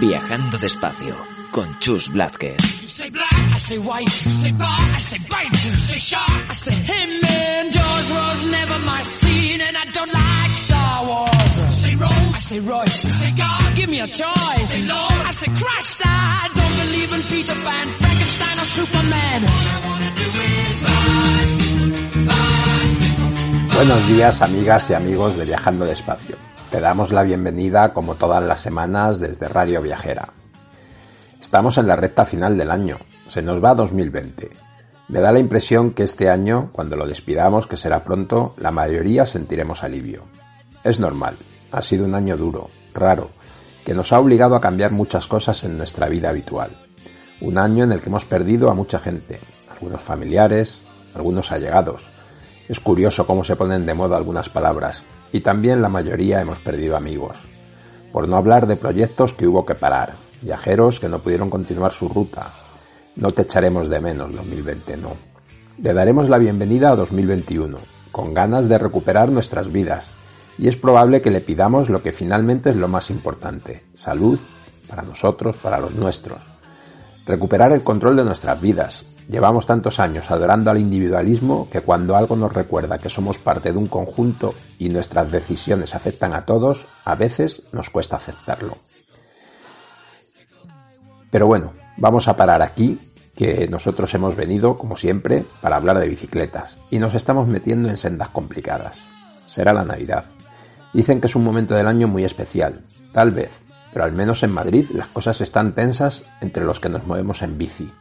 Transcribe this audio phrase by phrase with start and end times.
[0.00, 1.14] Viajando despacio
[1.50, 2.56] con Chus Blázquez.
[23.74, 26.36] Buenos días amigas y amigos de Viajando Despacio.
[26.70, 30.34] Te damos la bienvenida como todas las semanas desde Radio Viajera.
[31.40, 34.50] Estamos en la recta final del año, se nos va 2020.
[35.08, 39.26] Me da la impresión que este año, cuando lo despidamos, que será pronto, la mayoría
[39.26, 40.22] sentiremos alivio.
[40.84, 41.34] Es normal,
[41.72, 43.30] ha sido un año duro, raro,
[43.84, 46.86] que nos ha obligado a cambiar muchas cosas en nuestra vida habitual.
[47.40, 50.82] Un año en el que hemos perdido a mucha gente, algunos familiares,
[51.14, 52.12] algunos allegados.
[52.68, 55.02] Es curioso cómo se ponen de moda algunas palabras,
[55.32, 57.48] y también la mayoría hemos perdido amigos.
[58.12, 62.08] Por no hablar de proyectos que hubo que parar, viajeros que no pudieron continuar su
[62.08, 62.52] ruta.
[63.16, 65.16] No te echaremos de menos 2020, no.
[65.78, 67.78] Le daremos la bienvenida a 2021,
[68.10, 70.12] con ganas de recuperar nuestras vidas,
[70.58, 74.38] y es probable que le pidamos lo que finalmente es lo más importante, salud
[74.88, 76.42] para nosotros, para los nuestros.
[77.24, 79.04] Recuperar el control de nuestras vidas.
[79.30, 83.78] Llevamos tantos años adorando al individualismo que cuando algo nos recuerda que somos parte de
[83.78, 88.76] un conjunto y nuestras decisiones afectan a todos, a veces nos cuesta aceptarlo.
[91.30, 92.98] Pero bueno, vamos a parar aquí,
[93.36, 97.98] que nosotros hemos venido, como siempre, para hablar de bicicletas, y nos estamos metiendo en
[97.98, 99.04] sendas complicadas.
[99.46, 100.24] Será la Navidad.
[100.92, 102.82] Dicen que es un momento del año muy especial,
[103.12, 103.60] tal vez,
[103.92, 107.58] pero al menos en Madrid las cosas están tensas entre los que nos movemos en
[107.58, 107.92] bici.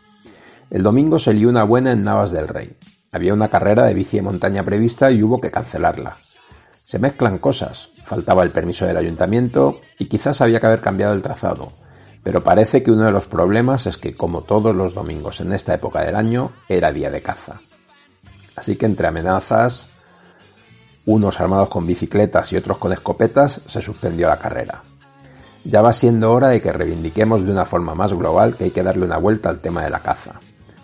[0.69, 2.77] El domingo se lió una buena en Navas del Rey.
[3.11, 6.17] Había una carrera de bici de montaña prevista y hubo que cancelarla.
[6.83, 11.23] Se mezclan cosas, faltaba el permiso del ayuntamiento y quizás había que haber cambiado el
[11.23, 11.73] trazado,
[12.23, 15.73] pero parece que uno de los problemas es que, como todos los domingos en esta
[15.73, 17.61] época del año, era día de caza.
[18.55, 19.87] Así que entre amenazas,
[21.05, 24.83] unos armados con bicicletas y otros con escopetas, se suspendió la carrera.
[25.63, 28.83] Ya va siendo hora de que reivindiquemos de una forma más global que hay que
[28.83, 30.39] darle una vuelta al tema de la caza.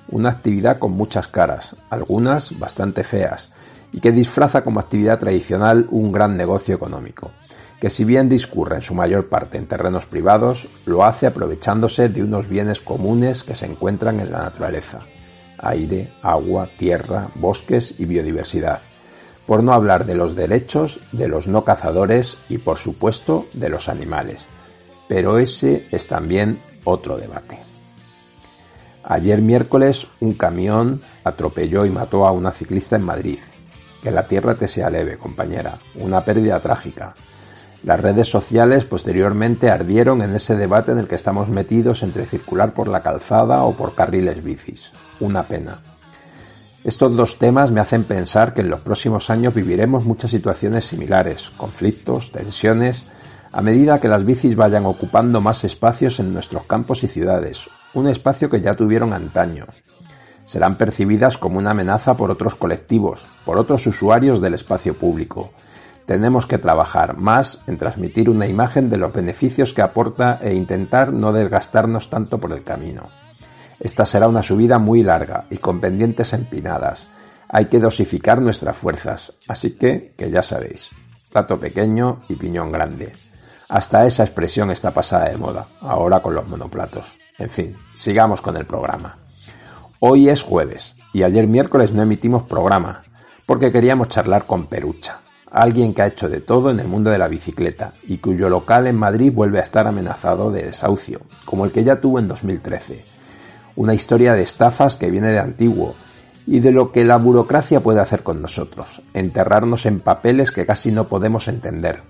[0.09, 3.51] Una actividad con muchas caras, algunas bastante feas,
[3.91, 7.31] y que disfraza como actividad tradicional un gran negocio económico
[7.79, 12.23] que si bien discurre en su mayor parte en terrenos privados, lo hace aprovechándose de
[12.23, 15.01] unos bienes comunes que se encuentran en la naturaleza,
[15.57, 18.79] aire, agua, tierra, bosques y biodiversidad,
[19.45, 23.89] por no hablar de los derechos de los no cazadores y por supuesto de los
[23.89, 24.47] animales.
[25.07, 27.75] Pero ese es también otro debate.
[29.07, 33.38] Ayer miércoles un camión atropelló y mató a una ciclista en Madrid.
[34.01, 35.77] Que la tierra te sea leve, compañera.
[35.93, 37.13] Una pérdida trágica.
[37.83, 42.71] Las redes sociales posteriormente ardieron en ese debate en el que estamos metidos entre circular
[42.71, 44.91] por la calzada o por carriles bicis.
[45.19, 45.81] Una pena.
[46.83, 51.51] Estos dos temas me hacen pensar que en los próximos años viviremos muchas situaciones similares,
[51.57, 53.05] conflictos, tensiones,
[53.51, 58.07] a medida que las bicis vayan ocupando más espacios en nuestros campos y ciudades, un
[58.07, 59.66] espacio que ya tuvieron antaño.
[60.44, 65.51] Serán percibidas como una amenaza por otros colectivos, por otros usuarios del espacio público,
[66.06, 71.11] tenemos que trabajar más en transmitir una imagen de los beneficios que aporta e intentar
[71.11, 73.09] no desgastarnos tanto por el camino.
[73.79, 77.07] Esta será una subida muy larga y con pendientes empinadas.
[77.50, 80.91] Hay que dosificar nuestras fuerzas, así que, que ya sabéis,
[81.31, 83.12] plato pequeño y piñón grande.
[83.67, 87.25] Hasta esa expresión está pasada de moda, ahora con los monoplatos.
[87.38, 89.16] En fin, sigamos con el programa.
[90.00, 93.03] Hoy es jueves y ayer miércoles no emitimos programa,
[93.46, 95.19] porque queríamos charlar con Perucha,
[95.51, 98.88] alguien que ha hecho de todo en el mundo de la bicicleta y cuyo local
[98.88, 103.04] en Madrid vuelve a estar amenazado de desahucio, como el que ya tuvo en 2013.
[103.75, 105.95] Una historia de estafas que viene de antiguo
[106.48, 110.89] y de lo que la burocracia puede hacer con nosotros, enterrarnos en papeles que casi
[110.89, 112.01] no podemos entender.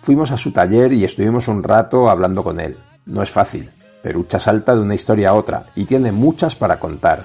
[0.00, 2.78] Fuimos a su taller y estuvimos un rato hablando con él.
[3.04, 3.70] No es fácil,
[4.04, 7.24] Perucha salta de una historia a otra y tiene muchas para contar.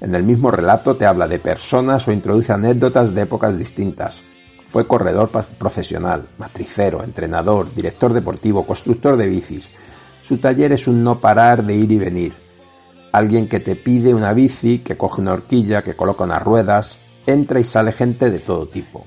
[0.00, 4.22] En el mismo relato te habla de personas o introduce anécdotas de épocas distintas,
[4.74, 9.70] fue corredor profesional, matricero, entrenador, director deportivo, constructor de bicis.
[10.20, 12.32] Su taller es un no parar de ir y venir.
[13.12, 17.60] Alguien que te pide una bici, que coge una horquilla, que coloca unas ruedas, entra
[17.60, 19.06] y sale gente de todo tipo.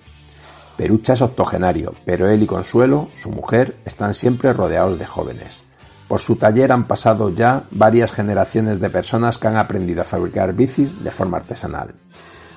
[0.77, 5.66] Perucha es octogenario, pero él y Consuelo, su mujer, están siempre rodeados de jóvenes.
[6.07, 10.53] Por su taller han pasado ya varias generaciones de personas que han aprendido a fabricar
[10.53, 11.93] bicis de forma artesanal.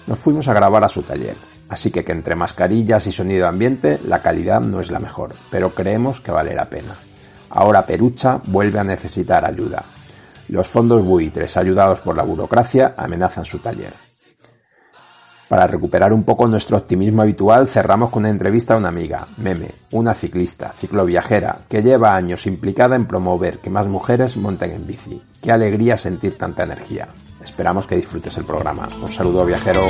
[0.06, 1.36] Nos fuimos a grabar a su taller,
[1.68, 5.74] así que que entre mascarillas y sonido ambiente la calidad no es la mejor, pero
[5.74, 6.96] creemos que vale la pena.
[7.50, 9.84] Ahora Perucha vuelve a necesitar ayuda.
[10.48, 14.09] Los fondos buitres, ayudados por la burocracia, amenazan su taller.
[15.50, 19.72] Para recuperar un poco nuestro optimismo habitual, cerramos con una entrevista a una amiga, Meme,
[19.90, 25.20] una ciclista, cicloviajera, que lleva años implicada en promover que más mujeres monten en bici.
[25.42, 27.08] Qué alegría sentir tanta energía.
[27.42, 28.88] Esperamos que disfrutes el programa.
[29.02, 29.86] Un saludo, viajero.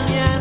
[0.00, 0.37] Mañana,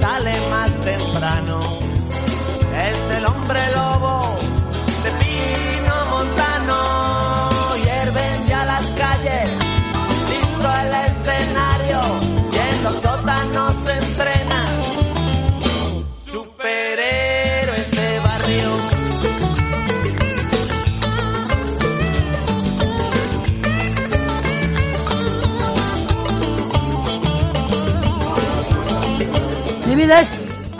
[0.00, 1.58] sale más temprano.
[2.72, 4.17] Es el hombre lobo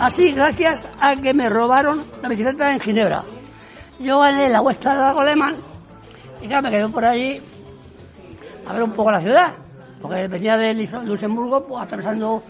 [0.09, 3.21] así gracias a que me robaron la bicicleta en Ginebra.
[3.99, 5.55] Yo gané la vuelta de la Goleman
[6.41, 7.39] y claro, me quedé por allí
[8.65, 9.53] a ver un poco la ciudad.
[10.01, 10.73] Porque venía de
[11.03, 12.41] Luxemburgo, pues, atravesando,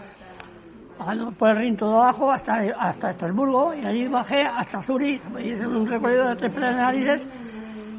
[0.98, 5.66] bajando por el Rin todo abajo hasta, hasta Estrasburgo y allí bajé hasta Zurich hice
[5.66, 7.28] un recorrido de tres pedales narices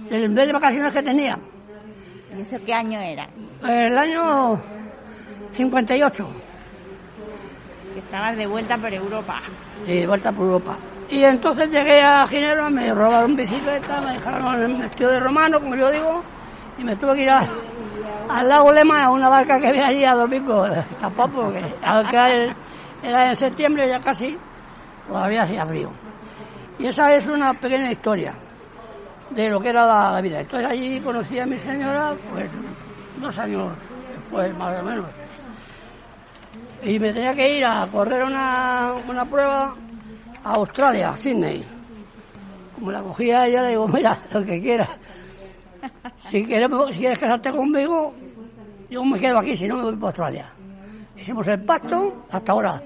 [0.10, 1.38] del mes de vacaciones que tenía.
[2.36, 3.30] ¿Y eso qué año era?
[3.64, 4.60] El año
[5.52, 6.51] 58.
[7.98, 9.40] Estabas de vuelta por Europa.
[9.86, 10.78] y de vuelta por Europa.
[11.10, 15.76] Y entonces llegué a Ginebra, me robaron bicicleta, me dejaron en vestido de romano, como
[15.76, 16.24] yo digo,
[16.78, 20.14] y me tuve que ir al lago Lema, a una barca que había allí a
[20.14, 22.56] dormir, pues tampoco, porque aunque era-
[23.04, 24.38] era en septiembre ya casi,
[25.08, 25.90] todavía hacía frío.
[26.80, 28.34] Y esa es una pequeña historia
[29.32, 30.40] de lo que era la, la vida.
[30.40, 32.50] Entonces allí conocí a mi señora, pues
[33.20, 33.78] dos años
[34.16, 35.06] después, más o menos.
[36.84, 39.76] Y me tenía que ir a correr una, una prueba
[40.44, 41.64] a Australia, a Sydney.
[42.76, 44.90] Como la cogía ella, le digo, mira, lo que quieras.
[46.30, 48.14] Si quieres, si quieres casarte conmigo,
[48.90, 50.46] yo me quedo aquí, si no me voy para Australia.
[51.16, 52.82] Hicimos el pacto hasta ahora.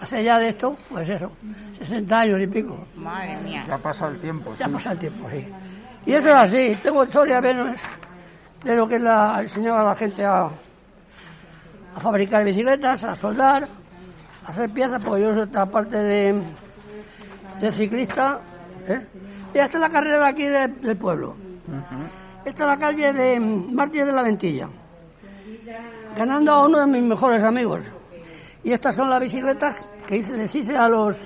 [0.00, 1.32] Hace ya de esto, pues eso,
[1.78, 2.86] 60 años y pico.
[2.94, 3.64] Madre mía.
[3.66, 4.54] Ya ha pasado el tiempo.
[4.58, 4.72] Ya sí.
[4.72, 5.44] pasa el tiempo, sí.
[6.06, 6.76] Y eso es así.
[6.82, 7.76] Tengo historia menos
[8.62, 10.48] de lo que la, enseñaba a la gente a,
[11.94, 13.66] a fabricar bicicletas, a soldar,
[14.46, 16.42] a hacer piezas, porque yo soy otra parte de,
[17.60, 18.40] de ciclista.
[18.88, 19.06] ¿eh?
[19.54, 21.34] Y esta es la carrera de aquí de- del pueblo.
[22.44, 24.68] Esta es la calle de Martínez de la Ventilla.
[26.16, 27.84] Ganando a uno de mis mejores amigos.
[28.64, 31.16] Y estas son las bicicletas que hice, les hice a los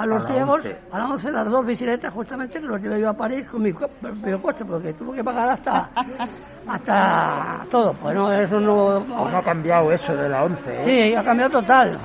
[0.00, 3.12] a los ciegos, a las 11 las dos bicicletas justamente que los llevé yo a
[3.12, 5.90] París con mi propio coche porque tuve que pagar hasta
[6.66, 9.04] hasta todo, pues no, eso no...
[9.06, 10.70] Pues no ha cambiado eso de la 11.
[10.76, 10.84] ¿eh?
[10.84, 11.98] Sí, ha cambiado total.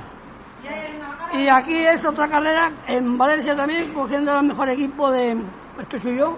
[1.32, 5.32] Y aquí es otra carrera, en Valencia también, cogiendo el mejor equipo de...
[5.80, 6.36] Esto soy yo,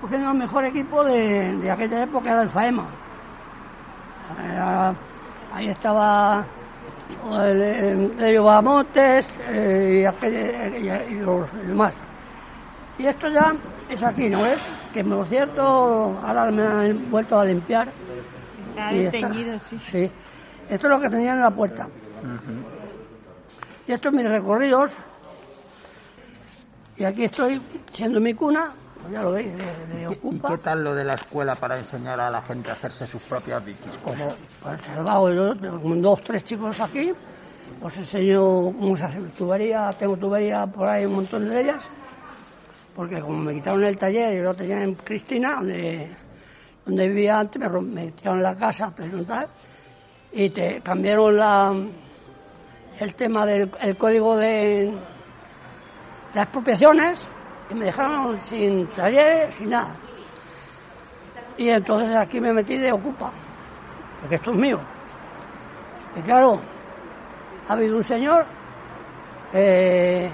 [0.00, 2.84] cogiendo el mejor equipo de, de aquella época, era el FAEMA.
[4.52, 4.94] Era-
[5.54, 6.44] ahí estaba
[7.42, 10.78] el, el, Bamontes eh, y, aquel-
[11.10, 11.98] y- y los demás.
[12.98, 13.52] Y esto ya
[13.88, 14.58] es aquí, ¿no es?
[14.92, 17.88] Que por cierto, ahora me han vuelto a limpiar.
[18.70, 18.90] Está
[19.60, 19.78] sí.
[19.90, 20.10] Sí.
[20.68, 21.88] Esto es lo que tenía en la puerta.
[23.86, 24.92] Y estos mis recorridos.
[26.96, 28.72] Y aquí estoy, siendo mi cuna,
[29.06, 30.48] pues ya lo veis, de, de ¿Y Ocupa.
[30.48, 33.64] qué tal lo de la escuela para enseñar a la gente a hacerse sus propias
[33.64, 33.96] bicis?
[34.02, 37.12] Como pues, salvado yo, tengo dos, tres chicos aquí,
[37.80, 41.88] os enseño cómo se hace tubería, tengo tubería por ahí un montón de ellas,
[42.96, 46.10] porque como me quitaron el taller y lo tenía en Cristina, donde,
[46.84, 49.46] donde vivía antes, me, me tiraron la casa, pues, tal,
[50.32, 51.72] y te cambiaron la,
[52.98, 54.92] el tema del el código de,
[56.34, 57.30] de expropiaciones
[57.70, 59.94] y me dejaron sin talleres, sin nada.
[61.58, 63.30] Y entonces aquí me metí de ocupa,
[64.20, 64.78] porque esto es mío.
[66.16, 66.60] Y claro,
[67.68, 68.46] ha habido un señor
[69.52, 70.30] eh,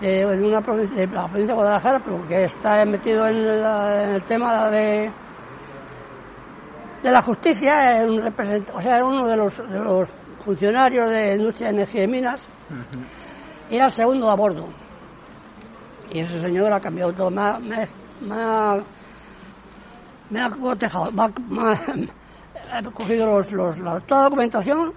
[0.00, 4.10] de, una provincia, de la provincia de Guadalajara, pero que está metido en, la- en
[4.10, 5.10] el tema de,
[7.02, 8.20] de la justicia, un
[8.74, 10.08] o sea, era uno de los, de los
[10.40, 12.48] funcionarios de Industria de Energía y Minas,
[13.70, 14.68] y era el segundo a bordo.
[16.12, 17.76] Y ese señor ha cambiado todo, me ha, me
[18.34, 18.82] ha-
[20.30, 21.22] me ha- cotejado, me
[21.72, 24.92] ha, cogido los, los- toda la documentación,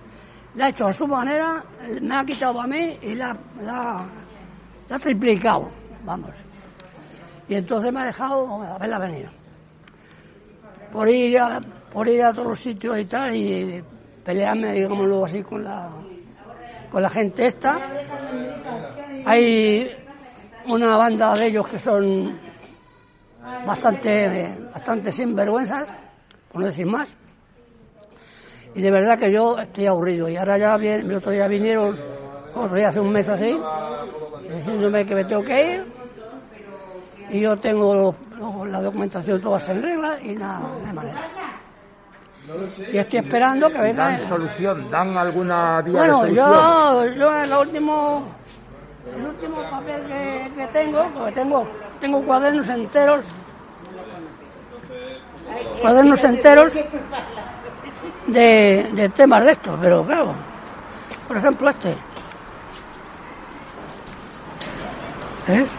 [0.55, 1.63] la ha hecho a su manera,
[2.01, 4.05] me ha quitado a mí y la, la,
[4.89, 5.69] la ha triplicado,
[6.05, 6.31] vamos.
[7.49, 9.29] Y entonces me ha dejado a verla venir.
[10.91, 11.59] Por ir a,
[11.93, 13.83] por ir a todos los sitios y tal, y
[14.23, 15.89] pelearme, digámoslo así, con la,
[16.91, 17.77] con la gente esta.
[19.25, 19.89] Hay
[20.67, 22.37] una banda de ellos que son
[23.65, 25.85] bastante, bastante sinvergüenzas,
[26.51, 27.15] por no decir más.
[28.75, 30.29] Y de verdad que yo estoy aburrido.
[30.29, 31.97] Y ahora ya bien, el otro día vinieron,
[32.53, 33.57] otro día hace un mes así,
[34.49, 35.85] diciéndome que me tengo que ir.
[37.29, 38.15] Y yo tengo
[38.65, 41.21] la documentación toda en regla y nada, hay manera.
[42.93, 44.11] Y estoy esperando que venga.
[44.11, 44.89] ¿Dan solución?
[44.89, 46.53] ¿Dan alguna vía Bueno, de solución?
[46.53, 48.23] yo, yo el último,
[49.15, 51.67] el último papel que, que tengo, porque tengo,
[51.99, 53.25] tengo cuadernos enteros,
[55.81, 56.73] cuadernos enteros
[58.27, 60.33] de, de temas de estos, pero claro,
[61.27, 61.95] por ejemplo este.
[65.47, 65.69] ¿Ves?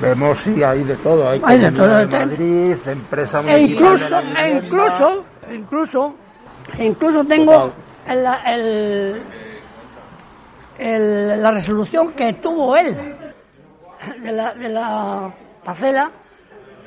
[0.00, 1.28] Vemos, sí, hay de todo.
[1.28, 6.14] Hay, Hay de todo, de Madrid, empresa E municipal incluso, e incluso, e incluso,
[6.78, 7.72] e incluso tengo
[8.06, 9.22] el, el-
[10.78, 12.96] la resolución que tuvo él
[14.22, 16.10] de la, parcela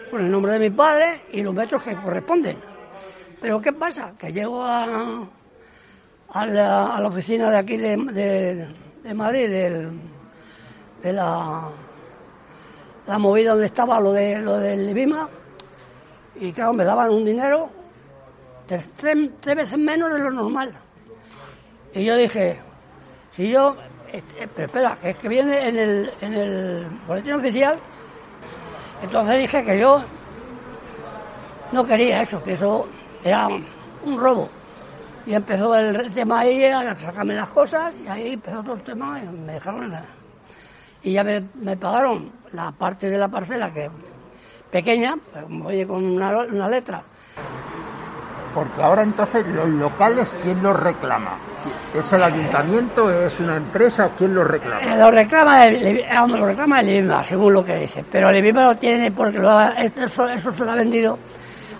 [0.09, 2.57] con el nombre de mi padre y los metros que corresponden.
[3.39, 4.13] Pero ¿qué pasa?
[4.17, 5.27] Que llego a,
[6.45, 7.97] la, oficina de aquí de,
[9.13, 11.69] Madrid, de la,
[13.07, 15.27] la movida donde estaba lo de lo del IBIMA,
[16.35, 17.69] y claro, me daban un dinero
[18.65, 20.71] tres- tres veces menos de lo normal.
[21.93, 22.59] Y yo dije,
[23.35, 23.75] si yo,
[24.11, 25.77] este, pero espera, es que viene en
[26.33, 27.79] el, boletín oficial,
[29.01, 30.03] entonces dije que yo
[31.71, 32.87] no quería eso, que eso
[33.23, 34.49] era un robo.
[35.25, 39.21] Y empezó el tema ahí a sacarme las cosas y ahí empezó todo el tema
[39.21, 40.05] y me dejaron la-
[41.03, 43.89] Y ya me, pagaron la parte de la parcela que
[44.71, 47.03] pequeña, pues como oye con una letra,
[48.53, 51.37] Porque ahora entonces los locales, ¿quién los reclama?
[51.93, 53.09] ¿Es el ayuntamiento?
[53.09, 54.81] ¿Es una empresa o quién los reclama?
[54.81, 58.03] Eh, lo reclama el, vamos, lo reclama el IBIMA, según lo que dice.
[58.11, 61.17] Pero el IBIMA lo tiene porque lo ha- eso, eso se lo ha vendido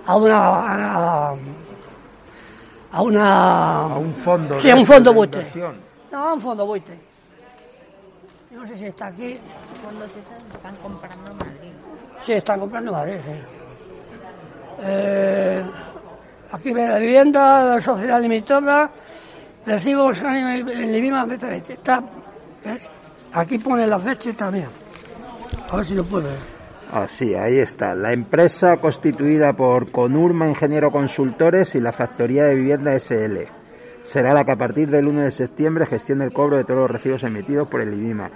[0.05, 0.37] a una...
[0.37, 1.35] a,
[2.93, 3.81] a una...
[3.83, 4.59] A un fondo.
[4.61, 5.45] Sí, a un fondo buitre.
[6.11, 6.97] No, a un fondo buitre.
[8.51, 9.39] Yo No sé si está aquí.
[9.83, 11.71] Cuando se están comprando en Madrid.
[12.23, 13.31] Sí, están comprando Madrid, sí.
[14.83, 15.63] Eh,
[16.51, 18.91] aquí ve la vivienda, la sociedad limitada,
[19.65, 21.27] IBIMA,
[21.69, 22.03] está,
[22.63, 22.89] ¿ves?
[23.33, 24.67] Aquí pone la fecha también.
[25.69, 26.37] A ver si lo puedo ver.
[26.91, 27.95] Ah, sí, ahí está.
[27.95, 33.47] La empresa constituida por Conurma Ingeniero Consultores y la Factoría de Vivienda SL.
[34.03, 36.91] Será la que a partir del 1 de septiembre gestione el cobro de todos los
[36.91, 38.29] recibos emitidos por el IBIMA.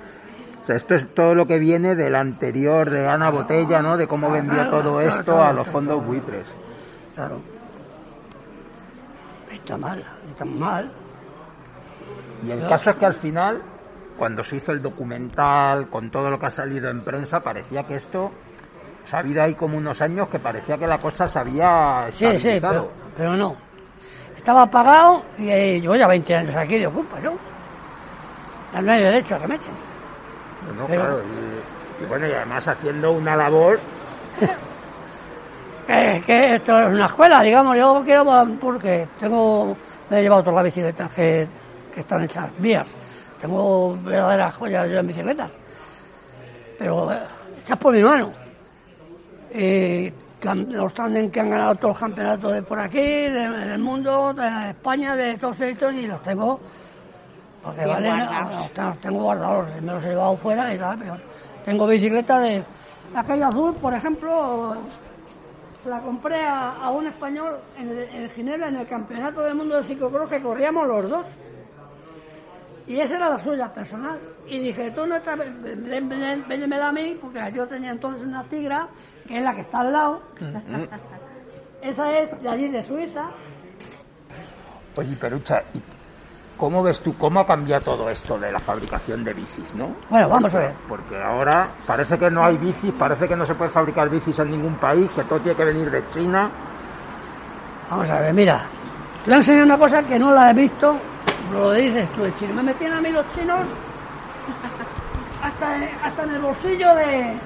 [0.63, 3.97] O sea, esto es todo lo que viene del anterior de Ana Botella, ¿no?
[3.97, 6.47] De cómo vendió claro, todo esto a los fondos buitres.
[7.13, 7.54] Claro.
[9.65, 10.91] Está mal, está mal.
[12.45, 13.63] Y el caso es que al final,
[14.15, 17.95] cuando se hizo el documental, con todo lo que ha salido en prensa, parecía que
[17.95, 21.39] esto, o sea, ha habido ahí como unos años que parecía que la cosa se
[21.39, 23.55] había Sí, sí, pero, pero no.
[24.37, 27.33] Estaba pagado y eh, llevo ya 20 años aquí de ocupa, ¿no?
[28.79, 29.73] No hay derecho a que me echen.
[30.67, 33.79] Bueno, Pero- claro, y, y bueno, y además haciendo una labor,
[35.87, 38.25] Que, que esto es una escuela, digamos, yo quiero
[38.59, 39.77] porque tengo,
[40.09, 41.47] me he llevado todas las bicicletas que,
[41.93, 42.87] que están hechas vías.
[43.39, 45.55] tengo verdaderas joyas yo en bicicletas.
[46.79, 47.19] Pero eh,
[47.61, 48.31] hechas por mi mano.
[49.51, 53.79] Eh, can- los tándem que han ganado todos los campeonatos de por aquí, de- del
[53.79, 56.59] mundo, de España, de todos estos, y los tengo.
[57.63, 58.55] Porque valen, guardados.
[58.55, 61.17] los tengo- los tengo guardados, me los he llevado fuera y tal, pero
[61.63, 62.63] tengo bicicleta de.
[63.15, 64.75] Aquella azul, por ejemplo,
[65.85, 69.53] se la compré a, a un español en, el- en Ginebra en el campeonato del
[69.53, 71.27] mundo de ciclocross que corríamos los dos.
[72.87, 74.19] Y esa era la suya personal.
[74.47, 78.87] Y dije, tú no estás, véndemela a mí, porque yo tenía entonces una tigra,
[79.27, 80.21] que es la que está al lado.
[81.83, 83.29] esa es de allí, de Suiza.
[84.97, 85.81] Oye, Perucha, ¿y
[86.57, 89.95] ¿cómo ves tú cómo ha cambiado todo esto de la fabricación de bicis, no?
[90.09, 90.73] Bueno, vamos a ver.
[90.87, 94.51] Porque ahora parece que no hay bicis, parece que no se puede fabricar bicis en
[94.51, 96.49] ningún país, que todo tiene que venir de China.
[97.89, 98.61] Vamos a ver, mira.
[99.23, 100.95] Te voy a enseñar una cosa que no la he visto,
[101.51, 102.53] lo dices tú, el chino.
[102.53, 103.61] Me metían a mí los chinos
[105.41, 107.39] hasta, hasta en el bolsillo de...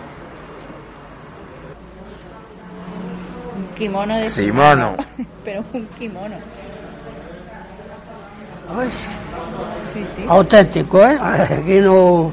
[3.55, 4.95] Un kimono de Shimano.
[5.43, 6.35] Pero un kimono.
[9.93, 10.25] Sí, sí.
[10.27, 11.17] auténtico, ¿eh?
[11.19, 12.31] Aquí no.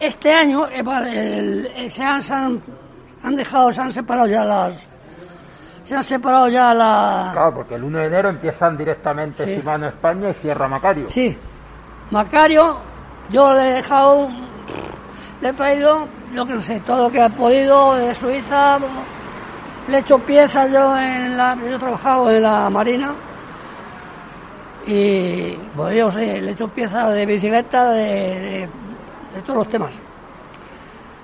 [0.00, 2.62] Este año eh, el- el- se, han, se han-
[3.22, 4.86] han dejado, se han separado ya las.
[5.84, 7.32] Se han separado ya las.
[7.32, 9.56] Claro, porque el 1 de enero empiezan directamente Sí.
[9.56, 11.08] Shimano España y cierra Macario.
[11.08, 11.36] Sí.
[12.10, 12.78] Macario,
[13.30, 14.28] yo le he dejado.
[15.40, 18.78] Le he traído, yo que no sé, todo lo que he podido de Suiza.
[19.88, 21.54] Le he hecho piezas yo en la.
[21.54, 23.14] Yo he trabajado en la Marina.
[24.86, 28.68] Y pues yo sé, le he hecho piezas de bicicleta, de, de,
[29.34, 30.00] de todos los temas.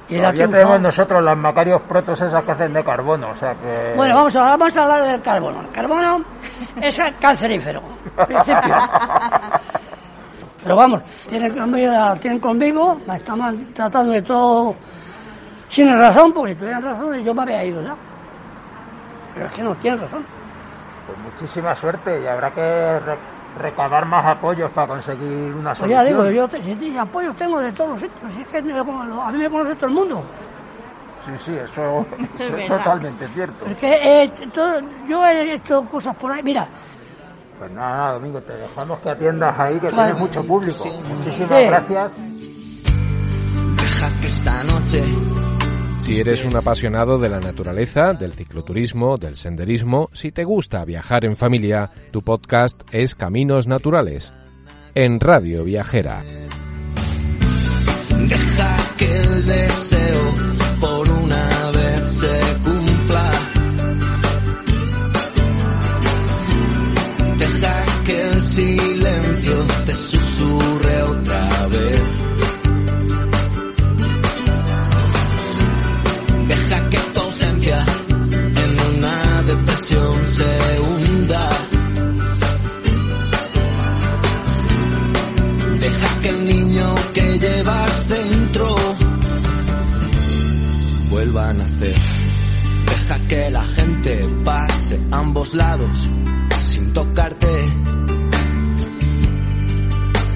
[0.09, 3.95] Y Todavía tenemos nosotros las Macarios Protos esas que hacen de carbono, o sea que...
[3.97, 5.61] Bueno, vamos a, vamos a hablar del carbono.
[5.61, 6.25] El carbono
[6.81, 7.81] es cancerífero,
[8.19, 8.77] en principio.
[10.63, 14.77] Pero vamos, tienen conmigo, tienen conmigo, me tratando de todo
[15.69, 17.97] sin razón, porque si tuvieran razón y yo me había ido ya.
[19.33, 20.27] Pero es que no tienen razón.
[21.07, 23.01] Pues muchísima suerte y habrá que
[23.59, 26.01] recabar más apoyos para conseguir una Pues solución.
[26.01, 28.59] ya digo, yo te, si te- apoyos tengo de todos los sitios, si es que
[28.59, 28.73] a mí
[29.39, 30.23] me conoce todo el mundo.
[31.27, 32.79] Sí, sí, eso, es eso es verdad.
[32.79, 33.67] totalmente cierto.
[33.67, 36.67] Es que he hecho todo- yo he hecho cosas por ahí, mira,
[37.59, 40.13] Pues nada, nada, Domingo, te dejamos que atiendas ahí, que Vale.
[40.15, 40.85] tienes mucho público.
[41.17, 41.67] Muchísimas Sí.
[41.67, 42.11] gracias.
[43.77, 45.05] Deja que esta noche
[46.03, 51.25] Si eres un apasionado de la naturaleza, del cicloturismo, del senderismo, si te gusta viajar
[51.25, 54.33] en familia, tu podcast es Caminos Naturales,
[54.97, 56.25] en Radio Viajera.
[58.29, 60.35] Deja que el deseo
[60.81, 63.31] por una vez se cumpla.
[67.39, 68.92] Deja que el silencio
[87.13, 88.77] que llevas dentro
[91.11, 91.97] vuelva a nacer.
[92.87, 96.09] Deja que la gente pase ambos lados
[96.63, 97.55] sin tocarte.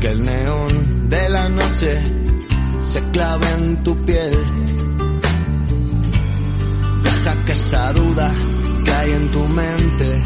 [0.00, 2.04] Que el neón de la noche
[2.82, 4.34] se clave en tu piel.
[7.02, 8.30] Deja que esa duda
[8.84, 10.22] que hay en tu mente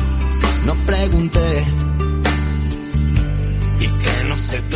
[0.66, 1.64] no pregunte.
[3.80, 3.86] Y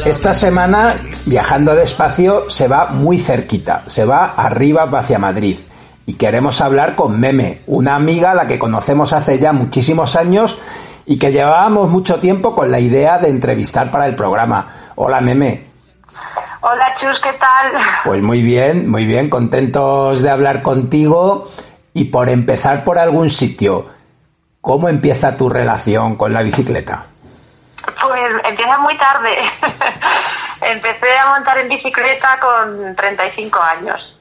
[0.04, 5.58] Esta semana, viajando despacio, se va muy cerquita, se va arriba hacia Madrid.
[6.06, 10.58] Y queremos hablar con Meme, una amiga a la que conocemos hace ya muchísimos años
[11.06, 14.68] y que llevábamos mucho tiempo con la idea de entrevistar para el programa.
[14.96, 15.66] Hola Meme.
[16.60, 17.72] Hola Chus, ¿qué tal?
[18.04, 21.48] Pues muy bien, muy bien, contentos de hablar contigo
[21.92, 23.86] y por empezar por algún sitio,
[24.60, 27.06] ¿cómo empieza tu relación con la bicicleta?
[28.40, 29.38] Pues empieza muy tarde.
[30.60, 34.16] Empecé a montar en bicicleta con 35 años.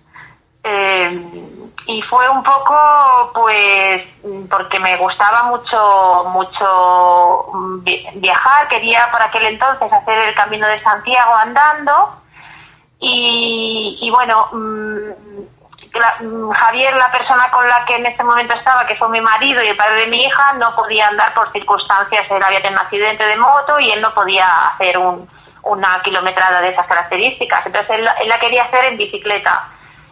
[0.64, 1.50] Eh,
[1.86, 4.04] y fue un poco, pues,
[4.50, 8.68] porque me gustaba mucho, mucho mm, vi- viajar.
[8.70, 12.18] Quería por aquel entonces hacer el Camino de Santiago andando.
[13.00, 15.10] Y, y bueno, mm,
[15.94, 19.22] la- mm, Javier, la persona con la que en ese momento estaba, que fue mi
[19.22, 22.26] marido y el padre de mi hija, no podía andar por circunstancias.
[22.30, 25.30] Él había tenido un accidente de moto y él no podía hacer un-
[25.64, 27.66] una kilometrada de esas características.
[27.66, 29.64] Entonces él, él la quería hacer en bicicleta.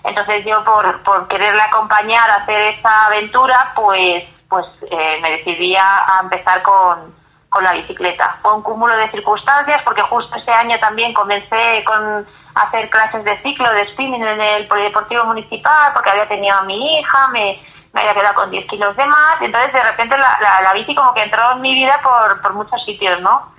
[0.04, 5.76] Entonces yo por, por quererle acompañar a hacer esa aventura, pues, pues eh, me decidí
[5.76, 7.14] a, empezar con
[7.62, 8.38] la bicicleta.
[8.42, 13.38] Fue un cúmulo de circunstancias porque justo ese año también comencé con hacer clases de
[13.38, 17.62] ciclo, de spinning en el Polideportivo Municipal porque había tenido a mi hija, me,
[17.94, 20.74] me había quedado con 10 kilos de más y entonces de repente la, la, la
[20.74, 23.52] bici como que entró en mi vida por, por muchos sitios, ¿no?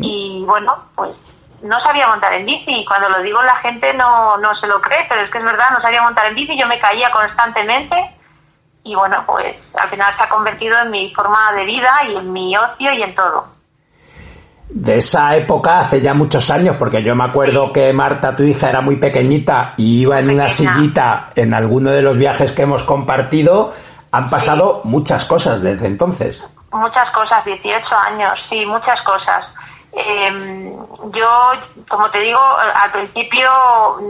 [0.00, 1.12] Y bueno, pues
[1.62, 5.06] no sabía montar en bici cuando lo digo la gente no, no se lo cree,
[5.08, 8.16] pero es que es verdad, no sabía montar en bici, yo me caía constantemente
[8.84, 12.32] y bueno, pues al final se ha convertido en mi forma de vida y en
[12.32, 13.51] mi ocio y en todo.
[14.74, 18.70] De esa época, hace ya muchos años, porque yo me acuerdo que Marta, tu hija,
[18.70, 22.82] era muy pequeñita y iba en una sillita en alguno de los viajes que hemos
[22.82, 23.70] compartido,
[24.12, 26.46] han pasado muchas cosas desde entonces.
[26.72, 29.44] Muchas cosas, 18 años, sí, muchas cosas.
[29.92, 30.72] Eh,
[31.12, 31.52] yo,
[31.86, 33.50] como te digo, al principio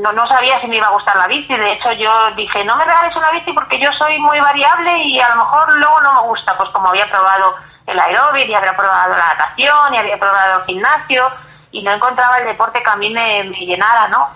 [0.00, 1.56] no, no sabía si me iba a gustar la bici.
[1.56, 5.18] De hecho, yo dije, no me regales una bici porque yo soy muy variable y
[5.18, 6.56] a lo mejor luego no me gusta.
[6.56, 10.66] Pues como había probado el aeróbic y había probado la natación y había probado el
[10.66, 11.30] gimnasio
[11.70, 14.28] y no encontraba el deporte que a mí me, llenara, ¿no?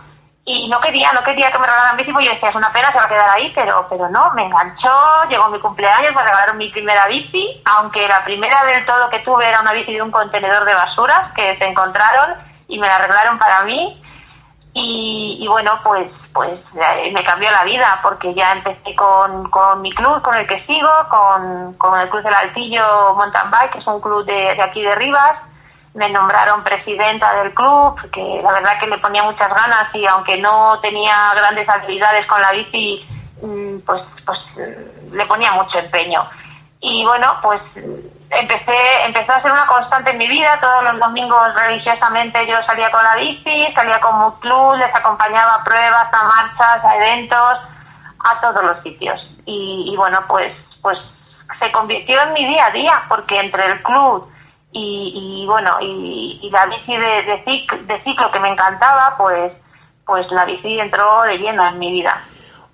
[0.48, 2.92] y no quería, no quería que me regalaran bici, porque yo decía, es una pena,
[2.92, 6.56] se va a quedar ahí, pero, pero no, me enganchó, llegó mi cumpleaños, me regalaron
[6.56, 10.12] mi primera bici, aunque la primera del todo que tuve era una bici de un
[10.12, 12.36] contenedor de basuras que se encontraron
[12.68, 14.00] y me la arreglaron para mí.
[14.78, 19.80] Y, y bueno, pues, pues eh, me cambió la vida, porque ya empecé con, con
[19.80, 23.78] mi club, con el que sigo, con, con el Club del Altillo Mountain Bike, que
[23.78, 25.38] es un club de, de aquí de Rivas,
[25.94, 30.36] me nombraron presidenta del club, que la verdad que le ponía muchas ganas y aunque
[30.42, 33.08] no tenía grandes habilidades con la bici,
[33.40, 34.38] mm, pues, pues
[35.10, 36.22] le ponía mucho empeño.
[36.80, 37.62] Y bueno, pues
[38.30, 42.90] empecé, empezó a ser una constante en mi vida, todos los domingos religiosamente yo salía
[42.90, 47.58] con la bici, salía con un club, les acompañaba a pruebas, a marchas, a eventos,
[48.18, 49.20] a todos los sitios.
[49.44, 50.98] Y, y bueno, pues, pues
[51.60, 54.28] se convirtió en mi día a día, porque entre el club,
[54.72, 59.14] y, y bueno, y, y, la bici de, de, ciclo, de, ciclo, que me encantaba,
[59.16, 59.52] pues,
[60.04, 62.20] pues la bici entró de lleno en mi vida.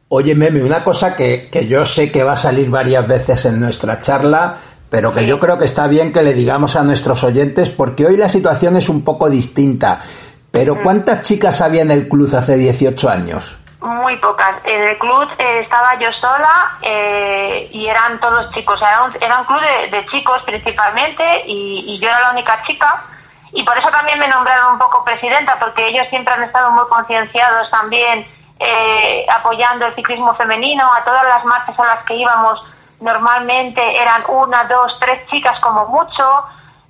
[0.08, 3.60] Oye, Meme, una cosa que, que yo sé que va a salir varias veces en
[3.60, 4.56] nuestra charla,
[4.92, 8.18] pero que yo creo que está bien que le digamos a nuestros oyentes, porque hoy
[8.18, 10.02] la situación es un poco distinta.
[10.50, 10.82] Pero mm.
[10.82, 13.56] ¿cuántas chicas había en el club hace 18 años?
[13.80, 14.54] Muy pocas.
[14.64, 18.78] En el club eh, estaba yo sola eh, y eran todos chicos.
[18.82, 22.62] Era un, era un club de, de chicos principalmente y, y, yo era la única
[22.66, 23.02] chica.
[23.50, 26.84] Y por eso también me nombraron un poco presidenta, porque ellos siempre han estado muy
[26.90, 28.26] concienciados también
[28.60, 30.84] eh, apoyando el ciclismo femenino.
[30.92, 32.60] A todas las marchas a las que íbamos
[33.02, 36.24] normalmente eran una, dos, tres chicas como mucho.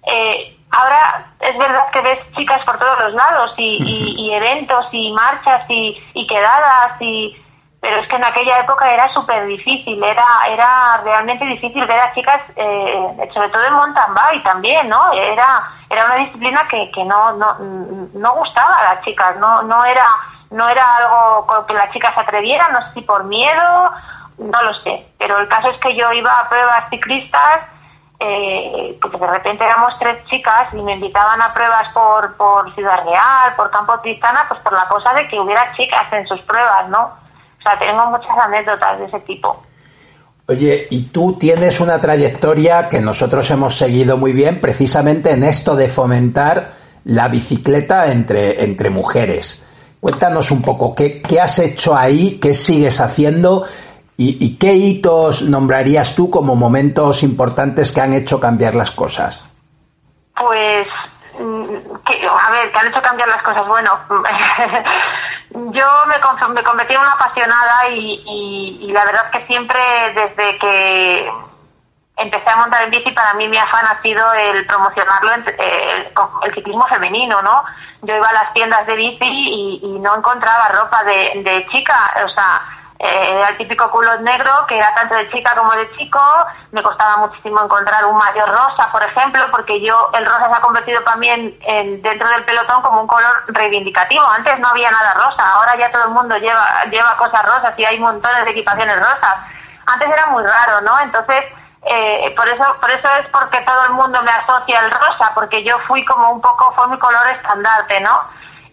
[0.06, 4.86] Eh, Ahora es verdad que ves chicas por todos los lados y, y, y eventos
[4.90, 7.36] y marchas y, y, quedadas y
[7.78, 12.14] pero es que en aquella época era súper difícil, era era realmente difícil ver a
[12.14, 15.12] chicas, eh, sobre todo en mountain bike también, ¿no?
[15.12, 17.54] Era era una disciplina que, que no, no
[18.14, 20.06] no gustaba a las chicas, no no era
[20.52, 23.92] no era algo con que las chicas se atrevieran, no sé si por miedo,
[24.38, 27.60] no lo sé, pero el caso es que yo iba a pruebas ciclistas
[28.24, 33.02] eh, porque de repente éramos tres chicas y me invitaban a pruebas por, por Ciudad
[33.04, 36.88] Real, por Campo Tristana, pues por la cosa de que hubiera chicas en sus pruebas,
[36.88, 37.02] ¿no?
[37.02, 39.60] O sea, tengo muchas anécdotas de ese tipo.
[40.46, 45.74] Oye, y tú tienes una trayectoria que nosotros hemos seguido muy bien precisamente en esto
[45.74, 46.72] de fomentar
[47.04, 49.64] la bicicleta entre, entre mujeres.
[49.98, 52.38] Cuéntanos un poco, ¿qué, ¿qué has hecho ahí?
[52.40, 53.64] ¿Qué sigues haciendo?
[54.24, 59.48] ¿Y, ¿Y, qué hitos nombrarías tú como momentos importantes que han hecho cambiar las cosas?
[60.36, 60.86] Pues,
[62.06, 63.66] que, a ver, que han hecho cambiar las cosas.
[63.66, 63.90] Bueno,
[65.50, 66.14] yo me,
[66.54, 69.80] me, convertí en una apasionada y, y, la verdad que siempre
[70.14, 71.32] desde que
[72.18, 76.12] empecé a montar en bici, para mí mi afán ha sido el promocionarlo, el, el,
[76.44, 77.64] el ciclismo femenino, ¿no?
[78.02, 81.96] Yo iba a las tiendas de bici y, y no encontraba ropa de, de chica,
[82.24, 85.90] o sea, eh, era el típico culo negro que era tanto de chica como de
[85.96, 86.20] chico.
[86.70, 90.60] Me costaba muchísimo encontrar un mayor rosa, por ejemplo, porque yo el rosa se ha
[90.60, 94.24] convertido para en, en, dentro del pelotón como un color reivindicativo.
[94.24, 97.84] Antes no había nada rosa, ahora ya todo el mundo lleva lleva cosas rosas y
[97.84, 99.36] hay montones de equipaciones rosas.
[99.84, 101.00] Antes era muy raro, ¿no?
[101.00, 101.44] Entonces
[101.84, 105.64] eh, por eso por eso es porque todo el mundo me asocia el rosa, porque
[105.64, 108.20] yo fui como un poco fue mi color estandarte, ¿no?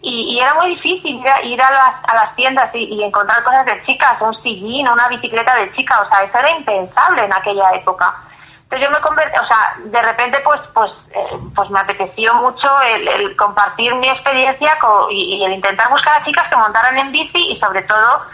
[0.02, 3.42] Y, y, era muy difícil ir a, ir a, las, a las, tiendas y, encontrar
[3.42, 7.32] cosas de chicas, un sillín, una bicicleta de chica, o sea, eso era impensable en
[7.32, 8.14] aquella época.
[8.62, 12.68] Entonces yo me convertí, o sea, de repente pues pues eh, pues me apeteció mucho
[12.82, 17.50] el, compartir mi experiencia con, y, el intentar buscar a chicas que montaran en bici
[17.50, 18.26] y sobre todo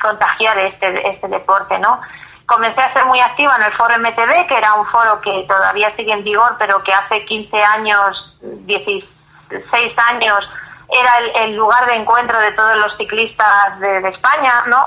[0.00, 2.00] contagiar este este deporte, ¿no?
[2.48, 5.94] comencé a ser muy activa en el foro MTV, que era un foro que todavía
[5.96, 10.48] sigue en vigor, pero que hace 15 años, 16 años,
[10.90, 14.86] era el, lugar de encuentro de todos los ciclistas de, España, ¿no?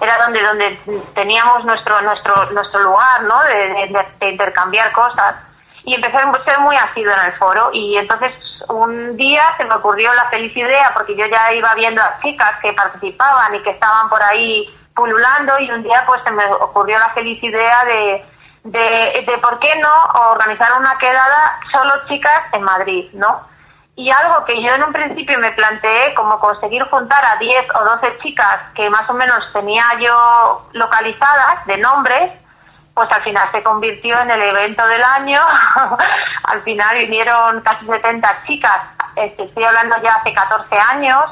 [0.00, 0.78] era donde donde
[1.14, 3.42] teníamos nuestro nuestro nuestro lugar, ¿no?
[3.44, 5.36] De, intercambiar cosas.
[5.84, 8.32] Y empecé a ser muy ácido en el foro y entonces
[8.68, 12.58] un día se me ocurrió la feliz idea, porque yo ya iba viendo a chicas
[12.62, 16.98] que participaban y que estaban por ahí pululando y un día pues se me ocurrió
[16.98, 18.24] la feliz idea de,
[18.64, 19.92] de, de por qué no
[20.30, 23.53] organizar una quedada solo chicas en Madrid, ¿no?
[23.96, 27.84] Y algo que yo en un principio me planteé como conseguir juntar a 10 o
[27.84, 32.32] 12 chicas que más o menos tenía yo localizadas de nombres,
[32.92, 35.40] pues al final se convirtió en el evento del año.
[36.44, 38.80] al final vinieron casi 70 chicas,
[39.14, 41.24] este, estoy hablando ya hace 14 años,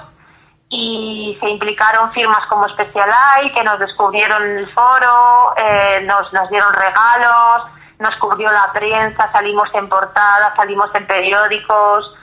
[0.72, 6.72] y se implicaron firmas como Specialized, que nos descubrieron el foro, eh, nos, nos dieron
[6.72, 12.16] regalos, nos cubrió la prensa, salimos en portada, salimos en periódicos,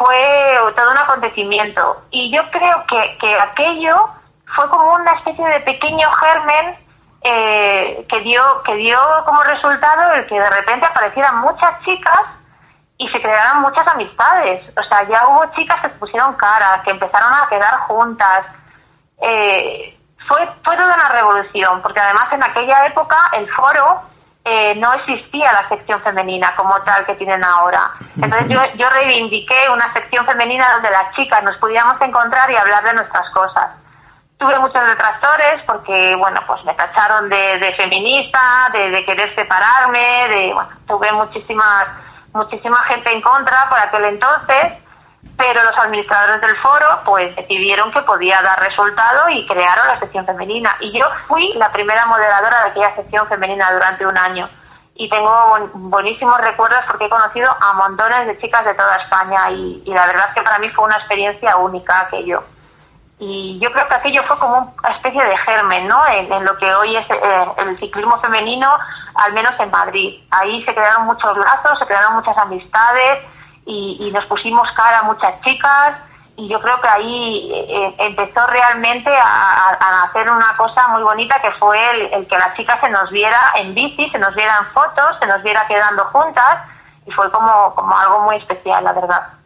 [0.00, 2.02] fue todo un acontecimiento.
[2.10, 4.08] Y yo creo que, que aquello
[4.46, 6.74] fue como una especie de pequeño germen
[7.22, 12.22] eh, que dio que dio como resultado el que de repente aparecieran muchas chicas
[12.96, 14.62] y se crearon muchas amistades.
[14.74, 18.46] O sea, ya hubo chicas que pusieron cara, que empezaron a quedar juntas.
[19.20, 24.00] Eh, fue, fue toda una revolución, porque además en aquella época el foro
[24.44, 27.90] eh, no existía la sección femenina como tal que tienen ahora.
[28.16, 32.82] Entonces yo, yo reivindiqué una sección femenina donde las chicas nos pudiéramos encontrar y hablar
[32.84, 33.70] de nuestras cosas.
[34.38, 40.70] Tuve muchos detractores porque, bueno, pues me tacharon de, feminista, de, querer separarme, de, bueno,
[40.86, 41.86] tuve muchísimas
[42.32, 44.72] muchísima gente en contra por aquel entonces,
[45.36, 50.26] pero los administradores del foro pues decidieron que podía dar resultado y crearon la sección
[50.26, 50.76] femenina.
[50.80, 54.48] Y yo fui la primera moderadora de aquella sección femenina durante un año.
[54.94, 59.82] Y tengo buenísimos recuerdos porque he conocido a montones de chicas de toda España y,
[59.86, 62.42] la verdad es que para mí fue una experiencia única aquello.
[63.18, 66.02] Y yo creo que aquello fue como una especie de germen, ¿no?
[66.08, 68.70] En, lo que hoy es eh, el ciclismo femenino
[69.14, 70.22] al menos en Madrid.
[70.30, 73.24] Ahí se crearon muchos lazos, se crearon muchas amistades
[73.70, 75.96] y, nos pusimos cara a muchas chicas
[76.36, 81.50] y yo creo que ahí eh, empezó realmente a, hacer una cosa muy bonita que
[81.52, 81.78] fue
[82.12, 85.26] el, que la chica se nos viera en bici, se nos viera en fotos, se
[85.26, 86.58] nos viera quedando juntas
[87.06, 89.40] y fue como, como algo muy especial, la verdad.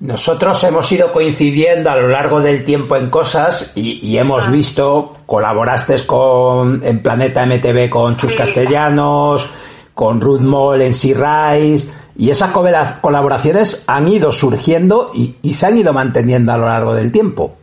[0.00, 4.50] Nosotros hemos ido coincidiendo a lo largo del tiempo en cosas y, hemos ah.
[4.50, 9.52] visto, colaboraste con, en Planeta MTV con Chus Castellanos,
[9.92, 12.52] con Ruth Moll en Sea Rise, y esas
[13.00, 17.56] colaboraciones han ido surgiendo y, se han ido manteniendo a lo largo del tiempo.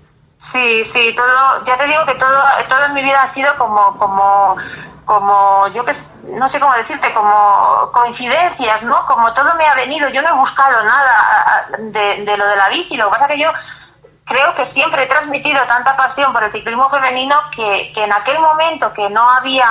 [0.51, 3.95] Sí, sí, todo, ya te digo que todo, todo en mi vida ha sido como,
[3.99, 4.55] como,
[5.05, 9.05] como, yo que no sé cómo decirte, como coincidencias, ¿no?
[9.05, 12.69] Como todo me ha venido, yo no he buscado nada de, de lo de la
[12.69, 13.51] bici, lo que pasa es que yo
[14.25, 18.39] creo que siempre he transmitido tanta pasión por el ciclismo femenino que, que en aquel
[18.39, 19.67] momento que no había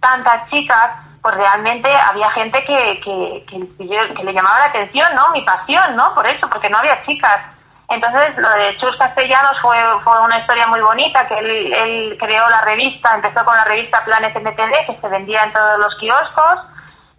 [0.00, 5.30] tantas chicas, pues realmente había gente que, que, que, que, le llamaba la atención, ¿no?
[5.30, 6.14] Mi pasión, ¿no?
[6.14, 7.40] Por eso, porque no había chicas.
[7.88, 12.62] Entonces, lo de Chus Castellanos fue, fue una historia muy bonita, que él, creó la
[12.62, 16.60] revista, empezó con la revista Planes MTD, que se vendía en todos los kioscos,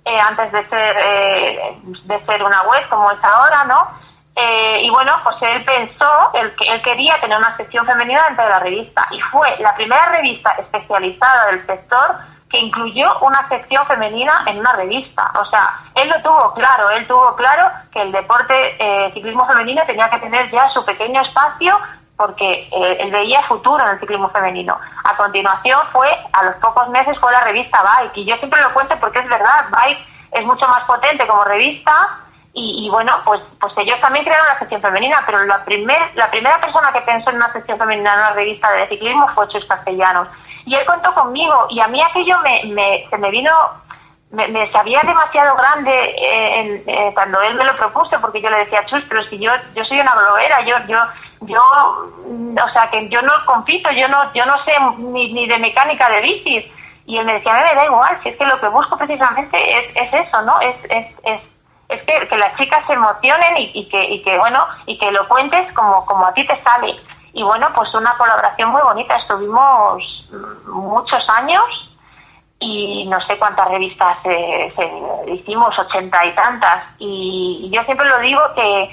[0.06, 3.88] eh, antes de ser, eh, de ser una web como es ahora, ¿no?
[4.36, 8.50] Eh, y bueno, pues él pensó, él, él quería tener una sección femenina dentro de
[8.50, 14.34] la revista, y fue la primera revista especializada del sector que incluyó una sección femenina
[14.46, 15.32] en una revista.
[15.40, 19.82] O sea, él lo tuvo claro, él tuvo claro que el deporte eh, ciclismo femenino
[19.88, 21.78] tenía que tener ya su pequeño espacio
[22.18, 24.78] porque eh, él veía futuro en el ciclismo femenino.
[25.04, 28.18] A continuación fue, a los pocos meses, fue la revista Bike.
[28.18, 31.94] Y yo siempre lo cuento porque es verdad, Bike es mucho más potente como revista
[32.54, 36.60] y, bueno, pues, pues ellos también crearon la sección femenina, pero la, primer, la primera
[36.60, 40.28] persona que pensó en una sección femenina en una revista de ciclismo fue Chus Castellanos.
[40.66, 43.52] Y él contó conmigo y a mí aquello me, me, se me vino,
[44.32, 48.58] me, me sabía demasiado grande eh, eh, cuando él me lo propuso, porque yo le
[48.58, 51.00] decía, Chus, pero si yo, yo soy una bloguera, yo, yo,
[51.42, 55.58] yo, o sea, que yo no compito, yo no, yo no sé ni, ni de
[55.58, 56.66] mecánica de bicis.
[57.06, 59.96] Y él me decía, me da igual, si es que lo que busco precisamente es,
[59.96, 60.62] es eso, ¿no?
[60.62, 61.42] Es, es, es,
[61.90, 65.12] es que, que las chicas se emocionen y, y, que, y que, bueno, y que
[65.12, 66.96] lo cuentes como, como a ti te sale
[67.34, 69.16] y bueno, pues una colaboración muy bonita.
[69.18, 70.21] Estuvimos
[70.68, 71.64] muchos años
[72.60, 74.18] y no sé cuántas revistas
[75.28, 76.84] hicimos, ochenta y tantas.
[77.00, 78.90] Y, yo siempre lo digo que,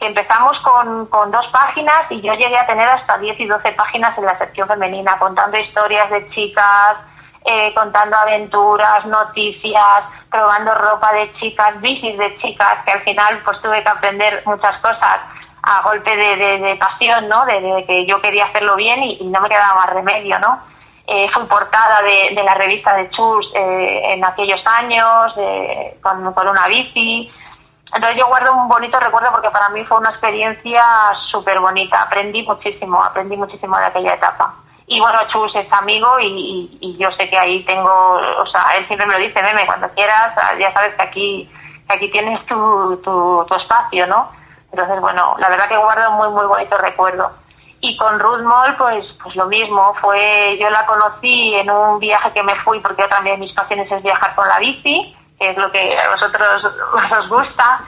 [0.00, 4.24] empezamos con, dos páginas y yo llegué a tener hasta diez y doce páginas en
[4.24, 6.96] la sección femenina, contando historias de chicas,
[7.44, 13.60] eh, contando aventuras, noticias, probando ropa de chicas, bicis de chicas, que al final pues
[13.60, 15.20] tuve que aprender muchas cosas
[15.62, 17.44] a golpe de, pasión, ¿no?
[17.44, 20.69] De, que yo quería hacerlo bien y, no me quedaba más remedio, ¿no?
[21.12, 25.34] Eh, fui portada de, la revista de Chus eh, en aquellos años,
[26.00, 27.28] con, una bici.
[27.92, 30.84] Entonces yo guardo un bonito recuerdo porque para mí fue una experiencia
[31.28, 32.02] súper bonita.
[32.02, 34.54] Aprendí muchísimo, aprendí muchísimo de aquella etapa.
[34.86, 37.90] Y bueno, Chus es amigo y, yo sé que ahí tengo,
[38.38, 41.50] o sea, él siempre me lo dice, meme, cuando quieras, ya sabes que aquí,
[41.88, 44.30] que aquí tienes tu, tu, tu espacio, ¿no?
[44.70, 47.32] Entonces, bueno, la verdad que guardo muy, muy bonito recuerdo.
[47.80, 52.30] Y con Ruth Moll, pues, pues lo mismo, fue, yo la conocí en un viaje
[52.32, 55.70] que me fui, porque también mis pasiones es viajar con la bici, que es lo
[55.72, 56.64] que a vosotros
[57.20, 57.80] os gusta.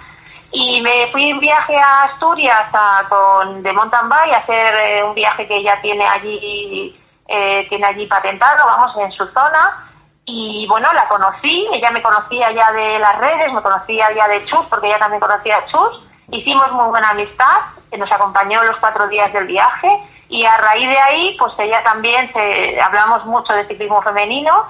[0.51, 2.69] Y me fui en viaje a Asturias
[3.09, 7.87] con de mountain bike a hacer eh, un viaje que ella tiene allí eh, tiene
[7.87, 9.89] allí patentado, vamos, en su zona.
[10.25, 14.45] Y bueno, la conocí, ella me conocía ya de las redes, me conocía ya de
[14.45, 16.03] Chus, porque ella también conocía a Chus.
[16.33, 17.59] Hicimos muy buena amistad,
[17.91, 20.03] que nos acompañó los cuatro días del viaje.
[20.31, 24.65] Y a raíz de ahí, pues ella también, se, hablamos mucho de ciclismo femenino.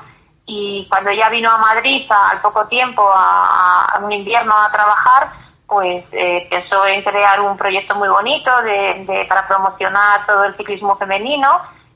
[0.44, 5.30] Y cuando ella vino a Madrid al poco tiempo, a un invierno a trabajar,
[5.68, 10.96] pues eh, pensó en crear un proyecto muy bonito de, para promocionar todo el ciclismo
[10.96, 11.48] femenino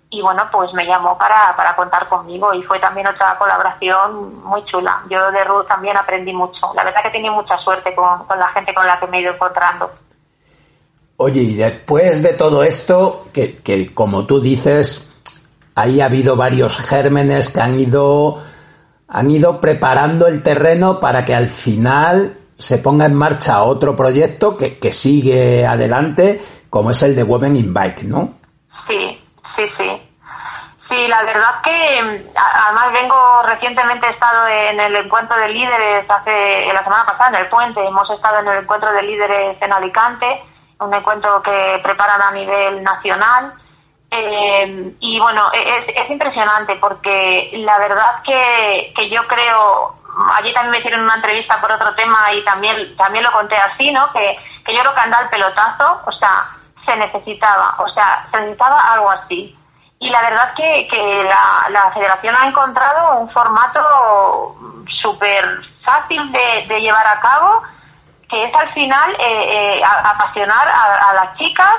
[0.08, 4.64] y bueno, pues me llamó para, para contar conmigo y fue también otra colaboración muy
[4.64, 5.02] chula.
[5.10, 6.72] Yo de Ruth también aprendí mucho.
[6.74, 9.18] La verdad que he tenido mucha suerte con, con la gente con la que me
[9.18, 9.90] he ido encontrando.
[11.16, 15.12] Oye, y después de todo esto, que, que como tú dices,
[15.74, 18.38] ahí ha habido varios gérmenes que han ido,
[19.08, 24.56] han ido preparando el terreno para que al final se ponga en marcha otro proyecto
[24.56, 26.40] que, que sigue adelante,
[26.70, 28.45] como es el de Women in Bike, ¿no?
[30.96, 36.72] Sí, la verdad que además vengo recientemente he estado en el encuentro de líderes hace
[36.72, 40.42] la semana pasada en el puente, hemos estado en el encuentro de líderes en Alicante,
[40.80, 43.52] un encuentro que preparan a nivel nacional.
[44.10, 49.96] Eh, y bueno, es, es, impresionante porque la verdad que, que yo creo,
[50.32, 53.92] allí también me hicieron una entrevista por otro tema y también, también lo conté así,
[53.92, 54.10] ¿no?
[54.14, 56.56] Que, que yo creo que anda el pelotazo, o sea,
[56.86, 59.54] se necesitaba, o sea, se necesitaba algo así.
[59.98, 64.54] Y la verdad que, que la, la federación ha encontrado un formato
[65.00, 65.44] súper
[65.82, 67.62] fácil de, de, llevar a cabo,
[68.28, 71.74] que es al final eh, eh, apasionar a, a las chicas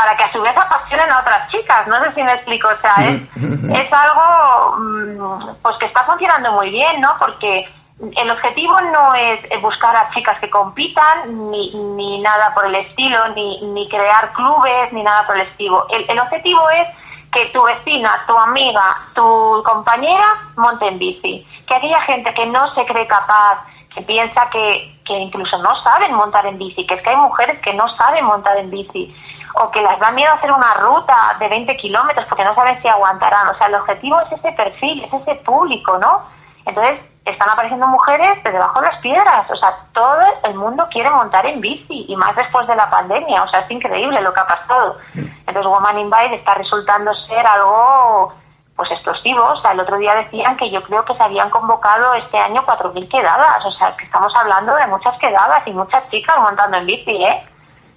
[0.00, 1.86] para que a su vez apasionen a otras chicas.
[1.86, 2.68] No sé si me explico.
[2.68, 7.14] O sea, es, es algo mm, pues que está funcionando muy bien, ¿no?
[7.18, 7.68] Porque
[8.16, 13.28] el objetivo no es buscar a chicas que compitan, ni, ni nada por el estilo,
[13.34, 15.86] ni, ni crear clubes, ni nada por el estilo.
[15.90, 16.88] El, el objetivo es
[17.32, 21.46] que tu vecina, tu amiga, tu compañera monte en bici.
[21.66, 23.64] Que aquella gente que no se cree capaz,
[23.94, 27.60] que piensa que, que incluso no saben montar en bici, que es que hay mujeres
[27.60, 29.14] que no saben montar en bici,
[29.54, 32.88] o que les da miedo hacer una ruta de 20 kilómetros porque no saben si
[32.88, 33.48] aguantarán.
[33.48, 36.22] O sea, el objetivo es ese perfil, es ese público, ¿no?
[36.64, 39.50] Entonces, están apareciendo mujeres de debajo de las piedras.
[39.50, 43.42] O sea, todo el mundo quiere montar en bici y más después de la pandemia.
[43.42, 44.96] O sea, es increíble lo que ha pasado.
[45.14, 48.32] Entonces, Woman in Bike está resultando ser algo
[48.74, 49.42] pues explosivo.
[49.44, 52.64] O sea, el otro día decían que yo creo que se habían convocado este año
[52.64, 53.64] 4.000 quedadas.
[53.66, 57.44] O sea, que estamos hablando de muchas quedadas y muchas chicas montando en bici, ¿eh?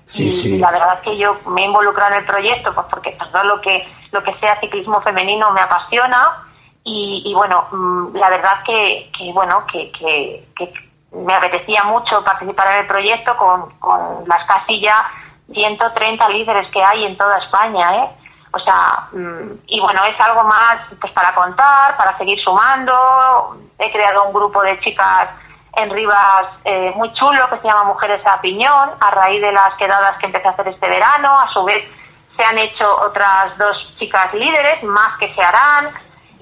[0.06, 0.58] Sí, y, sí.
[0.58, 3.62] la verdad es que yo me he involucrado en el proyecto pues porque todo lo
[3.62, 6.44] que lo que sea ciclismo femenino me apasiona
[6.84, 10.46] y, y bueno mm, la verdad que, que bueno que,
[11.12, 15.12] me apetecía mucho participar en el proyecto con, con las casi ya
[15.54, 18.10] 130 líderes que hay en toda España ¿eh?
[18.52, 23.92] o sea mm, y bueno es algo más pues para contar para seguir sumando he
[23.92, 25.30] creado un grupo de chicas
[25.76, 29.74] en Rivas eh, muy chulo que se llama Mujeres a Piñón, a raíz de las
[29.76, 31.40] quedadas que empecé a hacer este verano.
[31.40, 31.84] A su vez
[32.36, 35.90] se han hecho otras dos chicas líderes, más que se harán.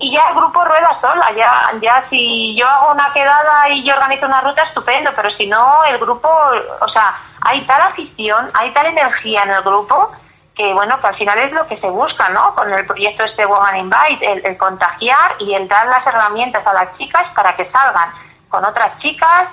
[0.02, 3.94] Y ya el grupo rueda sola, ya, ya si yo hago una quedada y yo
[3.94, 8.72] organizo una ruta, estupendo, pero si no, el grupo, o sea, hay tal afición, hay
[8.72, 10.12] tal energía en el grupo
[10.56, 12.54] que bueno, que al final es lo que se busca, ¿no?
[12.56, 16.74] Con el proyecto este Woman Invite, el, el contagiar y el dar las herramientas a
[16.74, 18.12] las chicas para que salgan
[18.50, 19.48] con otras chicas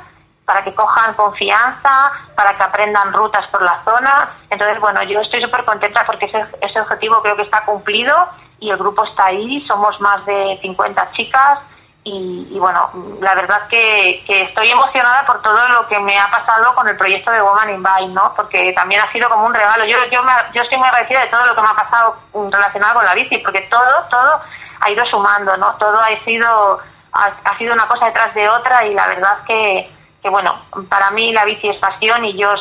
[0.48, 4.30] para que cojan confianza, para que aprendan rutas por la zona.
[4.48, 8.14] Entonces, bueno, yo estoy súper contenta porque ese, ese objetivo creo que está cumplido
[8.60, 11.58] y el grupo está ahí, somos más de 50 chicas
[12.04, 12.90] y, y bueno,
[13.20, 16.96] la verdad que, que, estoy emocionada por todo lo que me ha pasado con el
[16.96, 18.32] proyecto de Woman in Bike, ¿no?
[18.34, 19.84] Porque también ha sido como un regalo.
[19.84, 22.16] Yo, yo, me, yo estoy muy agradecida de todo lo que me ha pasado
[22.50, 24.40] relacionado con la bici, porque todo, todo
[24.80, 25.74] ha ido sumando, ¿no?
[25.74, 26.80] Todo ha sido,
[27.12, 29.90] ha, ha sido una cosa detrás de otra y la verdad que,
[30.22, 32.54] que, bueno, para mí la bici es pasión y yo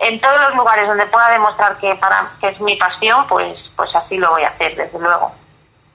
[0.00, 3.90] en todos los lugares donde pueda demostrar que para que es mi pasión, pues, pues
[3.94, 5.32] así lo voy a hacer, desde luego.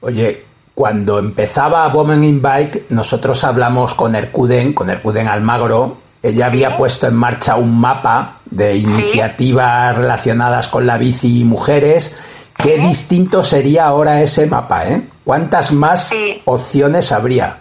[0.01, 5.97] Oye, cuando empezaba Women in Bike, nosotros hablamos con Ercuden, con Ercuden Almagro.
[6.23, 12.17] Ella había puesto en marcha un mapa de iniciativas relacionadas con la bici y mujeres.
[12.57, 15.01] Qué distinto sería ahora ese mapa, ¿eh?
[15.23, 16.11] ¿Cuántas más
[16.45, 17.57] opciones habría?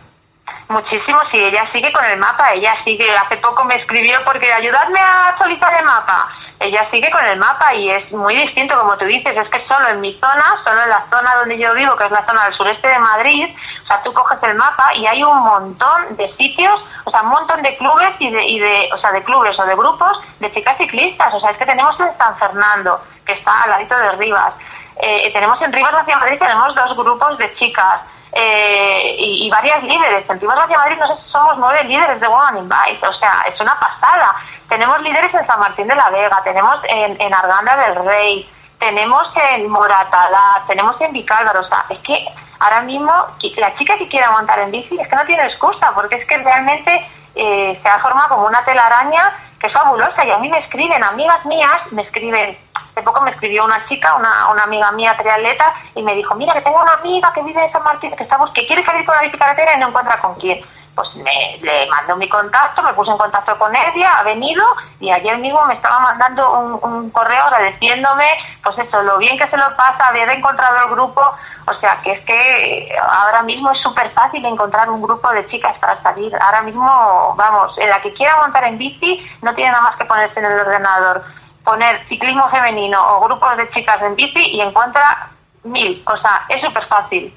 [0.68, 5.00] Muchísimo, sí, ella sigue con el mapa, ella sigue, hace poco me escribió porque ayudadme
[5.00, 6.28] a actualizar el mapa.
[6.60, 9.88] Ella sigue con el mapa y es muy distinto, como tú dices, es que solo
[9.88, 12.54] en mi zona, solo en la zona donde yo vivo, que es la zona del
[12.54, 16.78] sureste de Madrid, o sea, tú coges el mapa y hay un montón de sitios,
[17.04, 19.64] o sea, un montón de clubes y de, y de o sea, de clubes o
[19.64, 23.62] de grupos de chicas ciclistas, o sea, es que tenemos en San Fernando, que está
[23.62, 24.52] al ladito de Rivas,
[25.00, 28.00] eh, tenemos en Rivas hacia Madrid, tenemos dos grupos de chicas,
[28.32, 30.28] eh, y, varias líderes.
[30.28, 33.44] En Rivas hacia Madrid no sé si somos nueve líderes de Woman in o sea,
[33.52, 34.34] es una pasada.
[34.68, 39.26] Tenemos líderes en San Martín de la Vega, tenemos en, en Arganda del Rey, tenemos
[39.52, 42.26] en Moratalá, tenemos en Vicálvaro, o sea, es que
[42.58, 43.12] ahora mismo
[43.56, 46.38] la chica que quiera montar en bici es que no tiene excusa, porque es que
[46.38, 50.58] realmente eh, se ha formado como una telaraña que es fabulosa y a mí me
[50.58, 52.56] escriben, amigas mías, me escriben,
[52.98, 56.52] hace poco me escribió una chica, una, una amiga mía triatleta, y me dijo, mira
[56.52, 59.14] que tengo una amiga que vive en San Martín, que, estamos, que quiere salir con
[59.14, 60.60] la bicicleta y no encuentra con quién.
[60.96, 64.64] Pues me, le mandó mi contacto, me puse en contacto con ella, ha venido
[64.98, 68.26] y ayer mismo me estaba mandando un, correo agradeciéndome,
[68.64, 71.22] pues eso, lo bien que se lo pasa, haber encontrado el grupo,
[71.66, 75.76] o sea, que es que ahora mismo es súper fácil encontrar un grupo de chicas
[75.78, 76.34] para salir.
[76.40, 80.04] Ahora mismo, vamos, en la que quiera montar en bici no tiene nada más que
[80.04, 81.22] ponerse en el ordenador
[81.68, 85.28] poner ciclismo femenino o grupos de chicas en bici y encuentra
[85.64, 86.02] mil.
[86.06, 87.32] O sea, es súper fácil.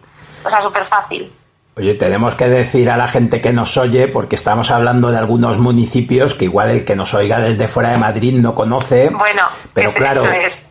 [0.46, 1.32] O sea, súper fácil.
[1.76, 5.58] Oye, tenemos que decir a la gente que nos oye, porque estamos hablando de algunos
[5.58, 9.10] municipios que igual el que nos oiga desde fuera de Madrid no conoce.
[9.10, 10.26] Bueno, pero claro,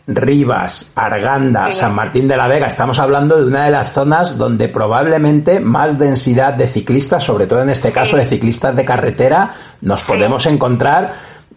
[0.07, 4.69] Rivas, Arganda, San Martín de la Vega, estamos hablando de una de las zonas donde
[4.69, 10.05] probablemente más densidad de ciclistas, sobre todo en este caso de ciclistas de carretera, nos
[10.05, 11.13] podemos encontrar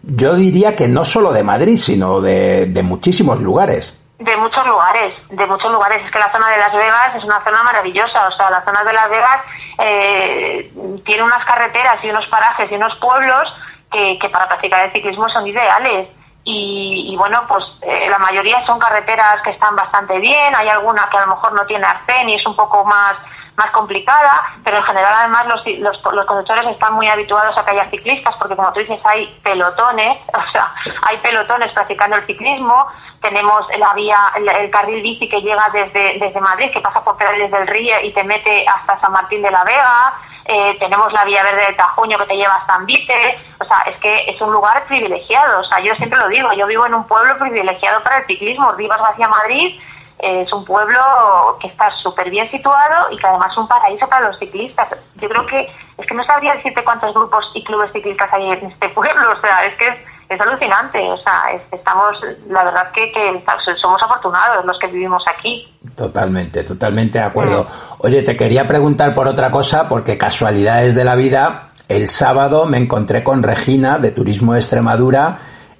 [0.06, 3.98] yo diría que no solo de Madrid, sino de, muchísimos lugares.
[4.18, 6.02] De muchos lugares, de muchos lugares.
[6.04, 8.28] Es que la zona de Las Vegas es una zona maravillosa.
[8.28, 9.40] O sea, la zona de Las Vegas
[9.78, 10.72] eh,
[11.04, 13.52] tiene unas carreteras y unos parajes y unos pueblos
[13.90, 16.08] que, para practicar el ciclismo son ideales.
[16.46, 20.54] Y, bueno, pues eh, la mayoría son carreteras que están bastante bien.
[20.54, 23.16] Hay alguna que a lo mejor no tiene arcén y es un poco más
[23.56, 27.70] más complicada, pero en general además los, los, los, conductores están muy habituados a que
[27.70, 32.86] haya ciclistas, porque como tú dices, hay pelotones, o sea, hay pelotones practicando el ciclismo,
[33.20, 37.50] tenemos la vía, el, carril bici que llega desde, desde Madrid, que pasa por Perales
[37.50, 40.14] del Río y te mete hasta San Martín de la Vega,
[40.46, 43.96] eh, tenemos la vía verde de Tajuño que te lleva hasta Ambite, o sea, es
[43.96, 47.06] que es un lugar privilegiado, o sea, yo siempre lo digo, yo vivo en un
[47.06, 49.80] pueblo privilegiado para el ciclismo, Rivas hacia Madrid,
[50.24, 50.98] es un pueblo
[51.60, 54.88] que está súper bien situado y que además es un paraíso para los ciclistas.
[55.16, 55.68] Yo creo que
[55.98, 59.40] es que no sabría decirte cuántos grupos y clubes ciclistas hay en este pueblo, o
[59.40, 59.88] sea, es que
[60.28, 62.16] es, alucinante, o sea, estamos,
[62.48, 63.12] la verdad que,
[63.80, 65.72] somos afortunados los que vivimos aquí.
[65.94, 67.66] Totalmente, totalmente de acuerdo.
[67.98, 72.78] Oye, te quería preguntar por otra cosa, porque casualidades de la vida, el sábado me
[72.78, 75.38] encontré con Regina de Turismo de Extremadura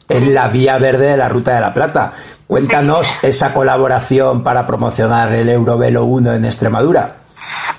[0.09, 2.13] en la vía verde de la Ruta de la Plata.
[2.55, 7.09] Cuéntanos esa colaboración para promocionar el Eurovelo 1 en Extremadura.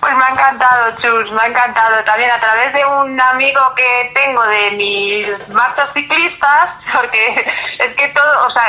[0.02, 2.04] Pues me ha encantado, Chus, me ha encantado.
[2.04, 7.48] También a través de un amigo que tengo de mis marchas ciclistas, porque
[7.80, 8.64] es que todo, o sea,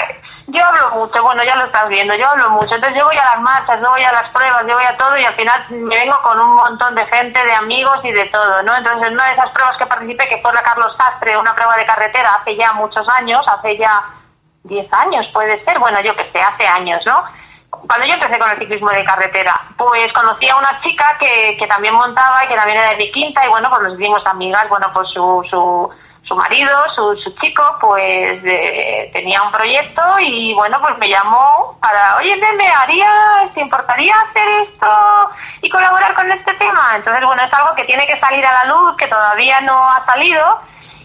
[0.46, 2.76] yo hablo mucho, bueno, ya lo estás viendo, yo hablo mucho.
[2.76, 5.18] Entonces yo voy a las marchas, yo voy a las pruebas, yo voy a todo
[5.18, 8.62] y al final me vengo con un montón de gente, de amigos y de todo,
[8.62, 8.76] ¿no?
[8.76, 11.84] Entonces una de esas pruebas que participé, que fue la Carlos Sastre, una prueba de
[11.84, 14.04] carretera hace ya muchos años, hace ya
[14.66, 17.24] 10 años puede ser, bueno, yo que sé, hace años, ¿no?
[17.70, 21.66] Cuando yo empecé con el ciclismo de carretera, pues conocí a una chica que, que
[21.66, 24.68] también montaba y que también era de mi quinta y bueno, pues nos hicimos amigas,
[24.68, 25.90] bueno, pues su, su,
[26.22, 31.76] su marido, su, su chico, pues eh, tenía un proyecto y bueno, pues me llamó
[31.80, 35.30] para, oye, me haría, ¿te importaría hacer esto
[35.62, 36.92] y colaborar con este tema?
[36.96, 40.04] Entonces, bueno, es algo que tiene que salir a la luz, que todavía no ha
[40.06, 40.60] salido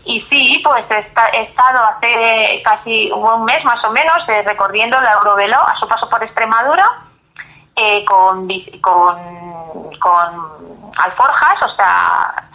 [0.06, 5.14] y sí, pues he, estado hace casi un mes más o menos eh, recorriendo la
[5.14, 6.90] Eurovelo a su paso por Extremadura
[7.76, 8.48] eh, con,
[8.82, 9.18] con,
[10.00, 12.51] con alforjas, o sea,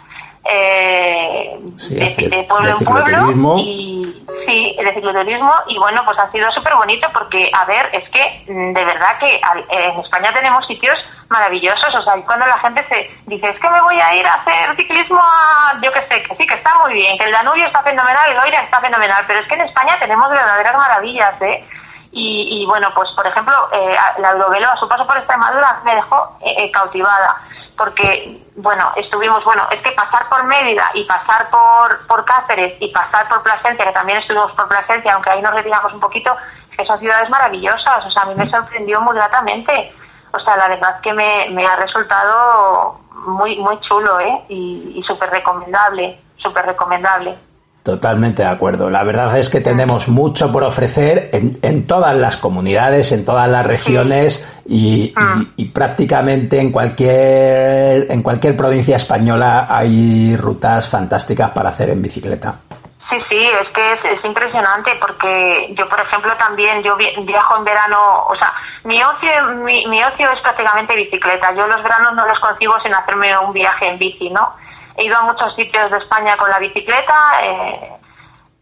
[0.49, 6.51] eh, Sí, de, pueblo en pueblo y sí, de cicloturismo y bueno, pues ha sido
[6.51, 9.39] súper bonito porque, a ver, es que mm, de verdad que
[9.69, 10.97] en España tenemos sitios
[11.29, 14.35] maravillosos, o sea, cuando la gente se dice, es que me voy a ir a
[14.35, 17.65] hacer ciclismo a, yo que sé, que sí, que está muy bien, que el Danubio
[17.65, 21.65] está fenomenal, el Loira está fenomenal, pero es que en España tenemos verdaderas maravillas, ¿eh?
[22.11, 25.93] Y, y, bueno, pues por ejemplo, eh, la Eurovelo a su paso por Extremadura me
[25.93, 27.35] dejó eh, eh, cautivada,
[27.77, 32.91] porque, bueno, estuvimos, bueno, es que pasar por Mérida y pasar por, por Cáceres y
[32.91, 36.35] pasar por Plasencia, que también estuvimos por Plasencia, aunque ahí nos retiramos un poquito,
[36.71, 39.93] es que son ciudades maravillosas, o sea, a mí me sorprendió muy gratamente.
[40.33, 44.43] O sea, la verdad que me, me ha resultado muy muy chulo, ¿eh?
[44.49, 47.37] Y, y súper recomendable, súper recomendable.
[47.87, 48.89] Totalmente de acuerdo.
[48.89, 53.47] La verdad es que tenemos mucho por ofrecer en, en todas las comunidades, en todas
[53.47, 61.51] las regiones y, y- y prácticamente en cualquier en cualquier provincia española hay rutas fantásticas
[61.51, 62.55] para hacer en bicicleta.
[63.09, 67.55] Sí, sí, es que es, es impresionante porque yo, por ejemplo, también yo vi- viajo
[67.55, 68.51] en verano, o sea,
[68.83, 69.29] mi ocio,
[69.63, 71.55] mi, mi ocio es prácticamente bicicleta.
[71.55, 74.51] Yo los veranos no los concibo sin hacerme un viaje en bici, ¿no?
[74.97, 77.97] He ido a muchos sitios de España con la bicicleta, eh,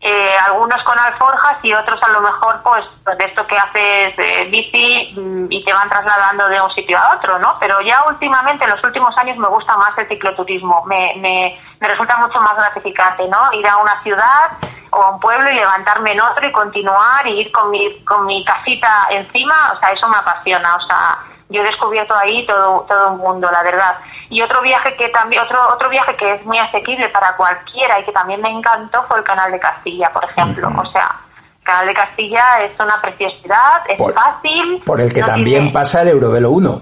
[0.01, 2.85] eh, algunos con alforjas y otros a lo mejor pues
[3.17, 7.15] de esto que haces eh, bici mm, y te van trasladando de un sitio a
[7.15, 7.55] otro, ¿no?
[7.59, 11.87] Pero ya últimamente, en los últimos años, me gusta más el cicloturismo, me, me, me
[11.87, 13.51] resulta mucho más gratificante, ¿no?
[13.53, 14.51] Ir a una ciudad
[14.91, 18.25] o a un pueblo y levantarme en otro y continuar y ir con mi, con
[18.25, 21.17] mi casita encima, o sea, eso me apasiona, o sea,
[21.49, 23.97] yo he descubierto ahí todo, todo un mundo, la verdad.
[24.29, 28.03] Y otro viaje que también, otro, otro viaje que es muy asequible para cualquiera y
[28.05, 30.69] que también me encantó fue el Canal de Castilla, por ejemplo.
[30.75, 31.15] O sea,
[31.59, 34.81] el Canal de Castilla es una preciosidad, es Por- fácil.
[34.85, 36.81] Por el que no también tiene- pasa el Eurovelo 1.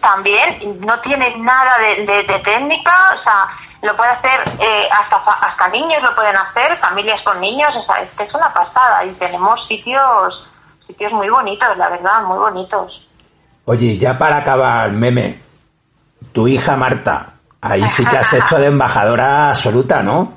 [0.00, 3.48] también no tiene nada de, de- de técnica, o sea,
[3.80, 8.00] lo puede hacer eh, hasta hasta niños lo pueden hacer, familias con niños, o sea,
[8.02, 10.46] es que es una pasada y tenemos sitios
[10.86, 13.00] sitios muy bonitos, la verdad, muy bonitos.
[13.66, 15.40] Oye, ya para acabar, meme,
[16.32, 17.28] tu hija Marta,
[17.62, 20.34] ahí sí que has hecho de embajadora absoluta, ¿no?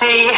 [0.00, 0.30] Sí,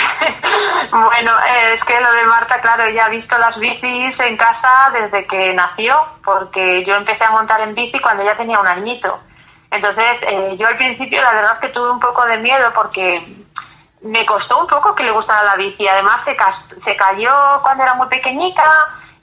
[0.93, 1.33] bueno,
[1.73, 5.55] es que lo de Marta, claro, ella ha visto las bicis en casa desde que
[5.55, 9.19] nació, porque yo empecé a montar en bici cuando ella tenía un añito.
[9.73, 13.27] Entonces, eh, yo al principio la verdad es que tuve un poco de miedo porque
[14.03, 15.89] me costó un poco que le gustara la bici.
[15.89, 16.37] Además, se,
[16.85, 18.65] se cayó cuando era muy pequeñita,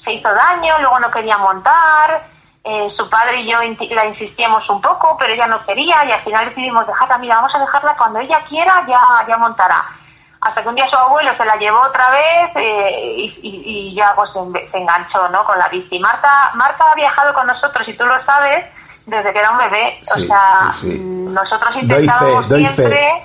[0.04, 2.39] se hizo daño, luego no quería montar.
[2.70, 3.58] Eh, su padre y yo
[3.92, 7.18] la insistíamos un poco, pero ella no quería y al final decidimos dejarla.
[7.18, 9.84] Mira, vamos a dejarla cuando ella quiera, ya, ya montará.
[10.42, 13.96] Hasta que un día su abuelo se la llevó otra vez eh, y, y- y
[13.96, 15.44] ya pues se, en- se enganchó ¿no?
[15.44, 16.00] con la bici.
[16.00, 18.66] Marta, Marta ha viajado con nosotros, y tú lo sabes,
[19.06, 20.00] desde que era un bebé.
[20.04, 20.98] Sí, o sea, sí, sí.
[21.00, 23.24] nosotros Doy fe, intentábamos fe.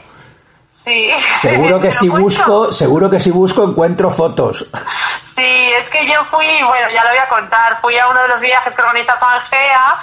[0.84, 1.10] Sí.
[1.40, 4.66] Seguro que si busco, seguro que si busco encuentro fotos.
[5.36, 8.28] Sí, es que yo fui, bueno, ya lo voy a contar, fui a uno de
[8.28, 9.96] los viajes que organiza Pangea,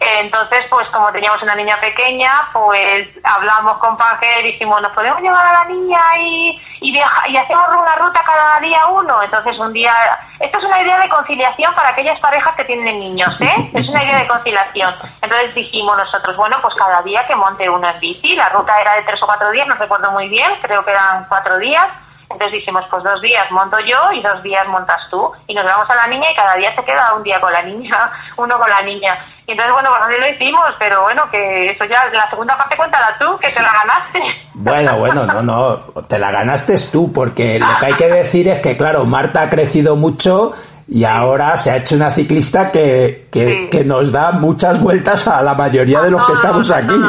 [0.00, 5.20] entonces pues como teníamos una niña pequeña, pues hablamos con Pangea y dijimos, ¿nos podemos
[5.20, 9.22] llevar a la niña y, y, viaja, y hacemos una ruta cada día uno?
[9.22, 9.92] Entonces un día,
[10.38, 13.70] esto es una idea de conciliación para aquellas parejas que tienen niños, ¿eh?
[13.74, 14.94] Es una idea de conciliación.
[15.20, 18.94] Entonces dijimos nosotros, bueno, pues cada día que monte uno en bici, la ruta era
[18.94, 21.88] de tres o cuatro días, no recuerdo muy bien, creo que eran cuatro días,
[22.30, 25.32] entonces dijimos, pues dos días monto yo y dos días montas tú.
[25.46, 27.62] Y nos vamos a la niña y cada día se queda un día con la
[27.62, 29.18] niña, uno con la niña.
[29.48, 32.76] Y entonces, bueno, pues así lo hicimos, pero bueno, que eso ya, la segunda parte
[32.76, 34.22] cuéntala tú, que te la ganaste.
[34.52, 38.60] Bueno, bueno, no, no, te la ganaste tú, porque lo que hay que decir es
[38.60, 40.52] que, claro, Marta ha crecido mucho
[40.86, 45.40] y ahora se ha hecho una ciclista que, que, que nos da muchas vueltas a
[45.40, 47.00] la mayoría de los que estamos aquí.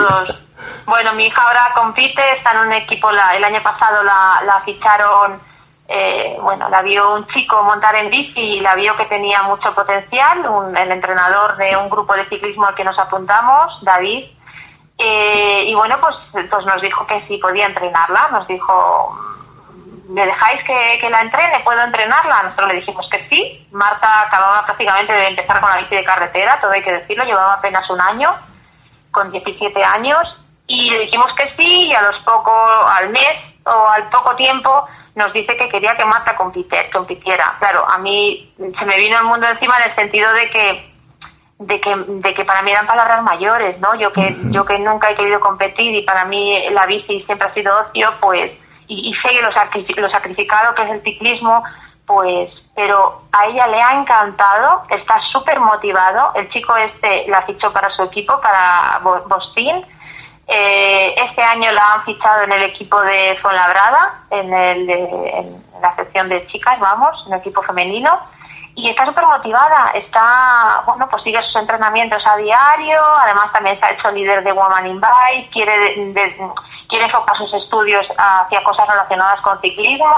[0.85, 4.61] Bueno, mi hija ahora compite, está en un equipo, la, el año pasado la, la
[4.61, 5.41] ficharon,
[5.91, 9.73] eh, bueno, la vio un chico montar en bici y la vio que tenía mucho
[9.73, 14.25] potencial, un- el entrenador de un grupo de ciclismo al que nos apuntamos, David,
[14.99, 16.15] eh, y bueno, pues,
[16.49, 19.17] pues nos dijo que sí podía entrenarla, nos dijo,
[20.09, 21.59] ¿me dejáis que, que la entrene?
[21.63, 22.43] ¿Puedo entrenarla?
[22.43, 23.67] Nosotros le dijimos que sí.
[23.71, 27.53] Marta acababa prácticamente de empezar con la bici de carretera, todo hay que decirlo, llevaba
[27.53, 28.35] apenas un año,
[29.11, 30.19] con 17 años,
[30.67, 32.51] y le dijimos que sí, y a los poco,
[32.87, 34.85] al mes o al poco tiempo,
[35.19, 37.55] nos dice que quería que Marta compitiera.
[37.59, 40.89] Claro, a mí se me vino el mundo encima en el sentido de que
[41.59, 43.93] de que, de que para mí eran palabras mayores, ¿no?
[43.95, 47.53] Yo que, yo que nunca he querido competir y para mí la bici siempre ha
[47.53, 48.49] sido ocio, pues,
[48.87, 51.61] y, y sé que lo, lo sacrificado que es el ciclismo,
[52.07, 57.73] pues, pero a ella le ha encantado, está súper motivado, el chico este la fichó
[57.73, 59.85] para su equipo, para Bo- Bostín,
[60.51, 65.95] Eh, este año la han fichado en el equipo de Fuenlabrada, en, el, en la
[65.95, 68.19] sección de chicas, vamos, en el equipo femenino.
[68.75, 73.85] Y está súper motivada, está, bueno, pues sigue sus entrenamientos a diario, además también se
[73.85, 75.77] ha hecho líder de Woman in Bike, quiere,
[76.13, 76.51] de-
[76.87, 80.15] quiere enfocar sus estudios hacia cosas relacionadas con ciclismo.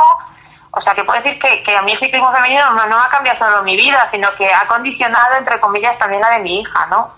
[0.74, 3.10] O sea, que puedo decir que, que a mí el ciclismo femenino no, no ha
[3.10, 6.86] cambiado solo mi vida, sino que ha condicionado, entre comillas, también la de mi hija,
[6.86, 7.10] ¿no?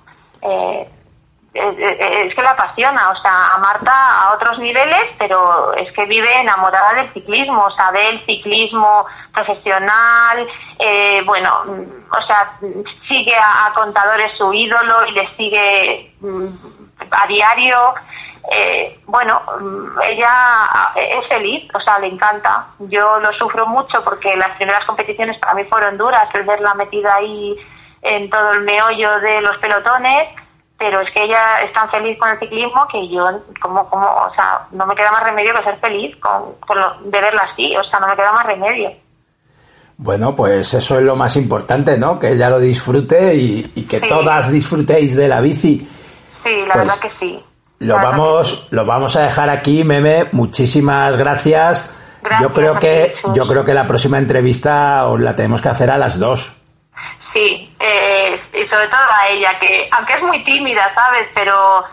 [0.41, 0.89] Eh,
[1.53, 6.39] es, que la apasiona, o sea, a Marta a otros niveles, pero es que vive
[6.39, 10.47] enamorada del ciclismo, o sea, ve el ciclismo profesional,
[10.79, 11.63] eh, bueno,
[12.11, 12.57] o sea,
[13.07, 16.47] sigue a, a contadores su ídolo y le sigue mm,
[17.11, 17.93] a diario.
[18.51, 22.67] Eh, bueno, mm, ella es feliz, o sea, le encanta.
[22.79, 27.15] Yo lo sufro mucho porque las primeras competiciones para mí fueron duras, el verla metida
[27.15, 27.55] ahí
[28.01, 30.27] en todo el meollo de los pelotones,
[30.83, 33.25] pero es que ella es tan feliz con el ciclismo que yo,
[33.61, 36.95] como, como, o sea, no me queda más remedio que ser feliz con, con lo-
[37.05, 38.91] de verla así, o sea, no me queda más remedio.
[39.95, 42.19] Bueno, pues eso es lo más importante, ¿no?
[42.19, 44.09] Que ella lo disfrute y, y que Sí.
[44.09, 45.87] todas disfrutéis de la bici.
[46.43, 47.41] Sí, la Pues, verdad que sí.
[47.79, 50.27] Lo vamos, lo vamos a dejar aquí, Meme.
[50.33, 51.89] Muchísimas gracias.
[52.21, 55.89] Gracias yo creo que, yo creo que la próxima entrevista os la tenemos que hacer
[55.91, 56.53] a las dos.
[57.33, 61.27] Sí, eh, y sobre todo a ella, que aunque es muy tímida, ¿sabes?
[61.33, 61.83] Pero,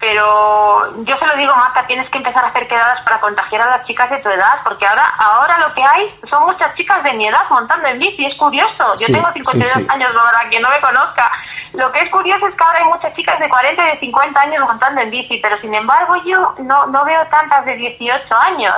[0.00, 3.76] pero yo se lo digo, Marta, tienes que empezar a hacer quedadas para contagiar a
[3.76, 7.12] las chicas de tu edad, porque ahora, ahora lo que hay son muchas chicas de
[7.12, 8.94] mi edad montando en bici, es curioso.
[8.98, 9.86] Yo Sí, tengo 52 sí, sí.
[9.90, 11.30] años, para quien no me conozca.
[11.74, 14.40] Lo que es curioso es que ahora hay muchas chicas de 40 y de 50
[14.40, 18.76] años montando en bici, pero sin embargo yo no, no veo tantas de 18 años.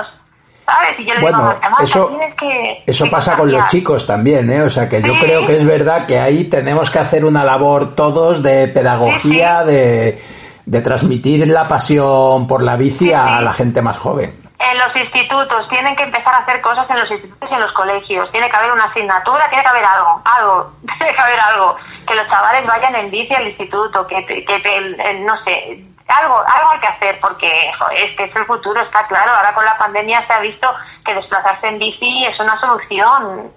[0.69, 0.99] ¿Sabes?
[0.99, 2.83] Y yo le digo, Bueno, Marta, Marta, eso- tienes que.
[2.85, 3.69] Eso que pasa con los contagiar".
[3.71, 4.61] chicos también, ¿eh?
[4.61, 7.95] O sea que yo creo que es verdad que ahí tenemos que hacer una labor
[7.95, 10.21] todos de pedagogía, de,
[10.65, 14.33] de transmitir la pasión por la bici a la gente más joven.
[14.59, 17.71] En los institutos tienen que empezar a hacer cosas en los institutos y en los
[17.71, 18.29] colegios.
[18.31, 21.75] Tiene que haber una asignatura, tiene que haber algo, algo, tiene que haber algo.
[22.05, 26.71] Que los chavales vayan en bici al instituto, que, que el- no sé, algo, algo
[26.71, 29.31] hay que hacer porque es el futuro, está claro.
[29.31, 30.67] Ahora con la pandemia se ha visto
[31.05, 33.51] que desplazarse en bici es una solución.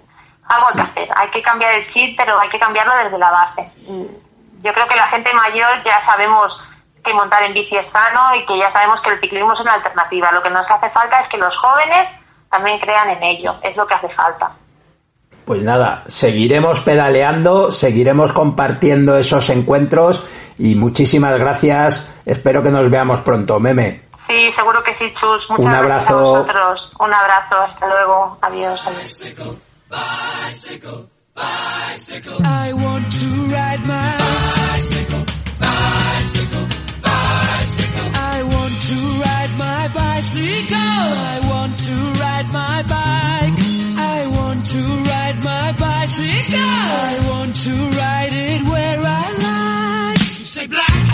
[0.45, 1.09] Algo hay que hacer.
[1.15, 3.71] Hay que cambiar el chip, pero hay que cambiarlo desde la base.
[4.61, 6.51] Yo creo que la gente mayor ya sabemos
[7.03, 9.73] que montar en bici es sano y que ya sabemos que el ciclismo es una
[9.73, 10.31] alternativa.
[10.31, 12.07] Lo que nos hace falta es que los jóvenes
[12.49, 13.55] también crean en ello.
[13.61, 14.51] Es lo que hace falta.
[15.45, 20.25] Pues nada, seguiremos pedaleando, seguiremos compartiendo esos encuentros
[20.57, 22.09] y muchísimas gracias.
[22.25, 24.01] Espero que nos veamos pronto, Meme.
[24.27, 25.49] Sí, seguro que sí, Chus.
[25.49, 26.17] Muchas Un gracias abrazo.
[26.17, 26.91] a vosotros.
[26.99, 27.55] Un abrazo.
[27.61, 28.37] Hasta luego.
[28.41, 28.81] Adiós.
[28.87, 29.21] adiós.
[32.45, 35.25] I want to ride my bicycle,
[35.59, 36.67] bicycle,
[37.01, 38.09] bicycle.
[38.15, 40.77] I want to ride my bicycle.
[40.77, 43.59] I want to ride my bike.
[43.97, 46.59] I want to ride my bicycle.
[46.59, 48.12] I want to ride